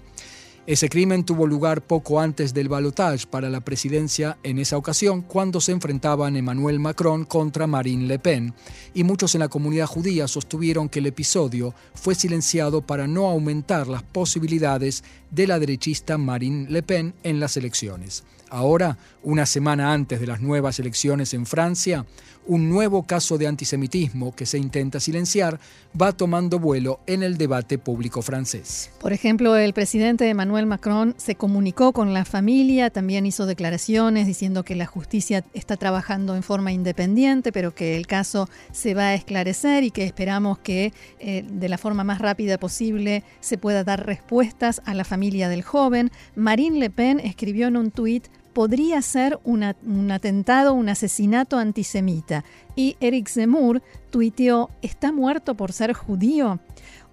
Ese 0.69 0.88
crimen 0.88 1.23
tuvo 1.23 1.47
lugar 1.47 1.82
poco 1.82 2.19
antes 2.19 2.53
del 2.53 2.69
balotage 2.69 3.25
para 3.25 3.49
la 3.49 3.60
presidencia 3.60 4.38
en 4.43 4.60
esa 4.60 4.77
ocasión, 4.77 5.23
cuando 5.23 5.62
se 5.62 5.71
enfrentaban 5.71 6.36
Emmanuel 6.36 6.79
Macron 6.79 7.25
contra 7.25 7.65
Marine 7.65 8.05
Le 8.05 8.19
Pen, 8.19 8.53
y 8.93 9.03
muchos 9.03 9.34
en 9.34 9.39
la 9.39 9.47
comunidad 9.47 9.88
judía 9.88 10.27
sostuvieron 10.27 10.88
que 10.88 10.99
el 10.99 11.08
episodio 11.08 11.73
fue 11.95 12.13
silenciado 12.13 12.84
para 12.84 13.08
no 13.08 13.27
aumentar 13.27 13.88
las 13.88 14.03
posibilidades 14.03 15.03
de 15.32 15.47
la 15.47 15.58
derechista 15.58 16.19
Marine 16.19 16.69
Le 16.69 16.84
Pen 16.84 17.15
en 17.23 17.39
las 17.39 17.58
elecciones. 17.58 18.23
Ahora, 18.51 18.99
una 19.23 19.47
semana 19.47 19.91
antes 19.91 20.19
de 20.19 20.27
las 20.27 20.39
nuevas 20.39 20.77
elecciones 20.77 21.34
en 21.34 21.47
Francia, 21.47 22.05
un 22.50 22.68
nuevo 22.68 23.04
caso 23.04 23.38
de 23.38 23.46
antisemitismo 23.46 24.36
que 24.36 24.48
se 24.48 24.58
intenta 24.58 25.00
silenciar 25.00 25.60
va 26.00 26.14
tomando 26.14 26.58
vuelo 26.58 27.00
en 27.06 27.22
el 27.22 27.38
debate 27.38 27.78
público 27.78 28.24
francés. 28.24 28.90
Por 29.00 29.14
ejemplo, 29.14 29.56
el 29.56 29.74
presidente 29.74 30.28
Emmanuel 30.28 30.66
Macron 30.66 31.14
se 31.18 31.36
comunicó 31.36 31.94
con 31.94 32.12
la 32.12 32.26
familia, 32.26 32.90
también 32.90 33.28
hizo 33.28 33.46
declaraciones 33.46 34.26
diciendo 34.26 34.64
que 34.64 34.74
la 34.74 34.88
justicia 34.88 35.46
está 35.54 35.78
trabajando 35.78 36.36
en 36.36 36.42
forma 36.42 36.72
independiente, 36.72 37.52
pero 37.52 37.76
que 37.76 37.96
el 37.96 38.08
caso 38.08 38.50
se 38.72 38.96
va 38.96 39.10
a 39.10 39.14
esclarecer 39.14 39.84
y 39.84 39.92
que 39.92 40.04
esperamos 40.04 40.58
que 40.58 40.92
eh, 41.20 41.46
de 41.48 41.70
la 41.70 41.78
forma 41.78 42.04
más 42.04 42.18
rápida 42.18 42.58
posible 42.58 43.24
se 43.42 43.60
pueda 43.60 43.84
dar 43.84 44.08
respuestas 44.08 44.82
a 44.86 44.96
la 44.96 45.04
familia 45.04 45.50
del 45.50 45.62
joven. 45.62 46.10
Marine 46.36 46.80
Le 46.80 46.90
Pen 46.90 47.20
escribió 47.20 47.68
en 47.68 47.78
un 47.78 47.92
tuit 47.92 48.26
podría 48.60 49.02
ser 49.02 49.39
un 49.45 50.12
atentado, 50.12 50.74
un 50.74 50.89
asesinato 50.89 51.58
antisemita. 51.58 52.43
Y 52.76 52.98
Eric 53.00 53.30
Zemmour 53.30 53.82
tuiteó, 54.10 54.69
¿está 54.82 55.13
muerto 55.13 55.56
por 55.56 55.72
ser 55.72 55.93
judío? 55.93 56.60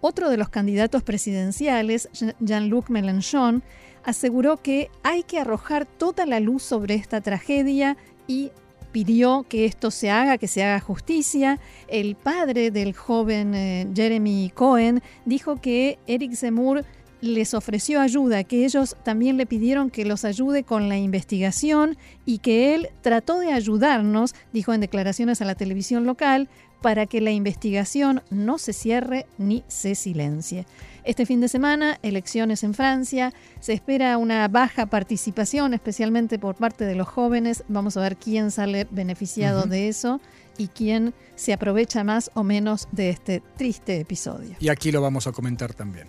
Otro 0.01 0.29
de 0.29 0.39
los 0.39 0.49
candidatos 0.49 1.05
presidenciales, 1.05 2.09
Jean-Luc 2.41 2.91
Mélenchon, 2.91 3.63
aseguró 4.03 4.57
que 4.57 4.91
hay 5.05 5.23
que 5.23 5.39
arrojar 5.39 5.87
toda 5.87 6.27
la 6.27 6.41
luz 6.41 6.65
sobre 6.65 6.97
esta 6.97 7.21
tragedia 7.21 7.97
y 8.27 8.51
pidió 8.91 9.47
que 9.49 9.67
esto 9.67 9.93
se 9.93 10.11
haga, 10.11 10.39
que 10.39 10.49
se 10.49 10.65
haga 10.65 10.81
justicia. 10.81 11.61
El 11.87 12.17
padre 12.17 12.73
del 12.73 12.93
joven 12.93 13.55
eh, 13.55 13.87
Jeremy 13.95 14.51
Cohen 14.53 15.01
dijo 15.25 15.61
que 15.61 16.01
Eric 16.09 16.35
Zemmour 16.35 16.85
les 17.21 17.55
ofreció 17.55 18.01
ayuda, 18.01 18.45
que 18.45 18.65
ellos 18.65 18.97
también 19.03 19.37
le 19.37 19.47
pidieron 19.47 19.91
que 19.91 20.05
los 20.05 20.25
ayude 20.25 20.63
con 20.65 20.89
la 20.89 20.99
investigación 20.99 21.97
y 22.25 22.39
que 22.39 22.75
él 22.75 22.89
trató 23.03 23.39
de 23.39 23.53
ayudarnos, 23.53 24.35
dijo 24.53 24.73
en 24.75 24.81
declaraciones 24.81 25.41
a 25.41 25.45
la 25.45 25.55
televisión 25.55 26.05
local, 26.05 26.49
para 26.83 27.07
que 27.07 27.21
la 27.21 27.31
investigación 27.31 28.23
no 28.31 28.59
se 28.59 28.73
cierre 28.73 29.27
ni 29.39 29.65
se 29.67 29.95
silencie. 29.95 30.67
Este 31.05 31.25
fin 31.25 31.41
de 31.41 31.49
semana, 31.49 31.99
elecciones 32.03 32.65
en 32.65 32.75
Francia, 32.75 33.33
se 33.61 33.73
espera 33.73 34.19
una 34.19 34.47
baja 34.49 34.87
participación, 34.87 35.73
especialmente 35.73 36.39
por 36.39 36.57
parte 36.57 36.85
de 36.85 36.97
los 36.97 37.09
jóvenes. 37.09 37.65
Vamos 37.69 37.97
a 37.97 38.01
ver 38.01 38.17
quién 38.17 38.51
sale 38.51 38.87
beneficiado 38.91 39.67
de 39.67 39.89
eso 39.89 40.21
y 40.59 40.69
quién 40.69 41.15
se 41.37 41.53
aprovecha 41.53 42.03
más 42.03 42.31
o 42.35 42.43
menos 42.43 42.89
de 42.93 43.11
este 43.11 43.43
triste 43.57 44.01
episodio. 44.01 44.57
Y 44.59 44.69
aquí 44.69 44.91
lo 44.91 45.01
vamos 45.01 45.27
a 45.27 45.33
comentar 45.33 45.75
también. 45.75 46.09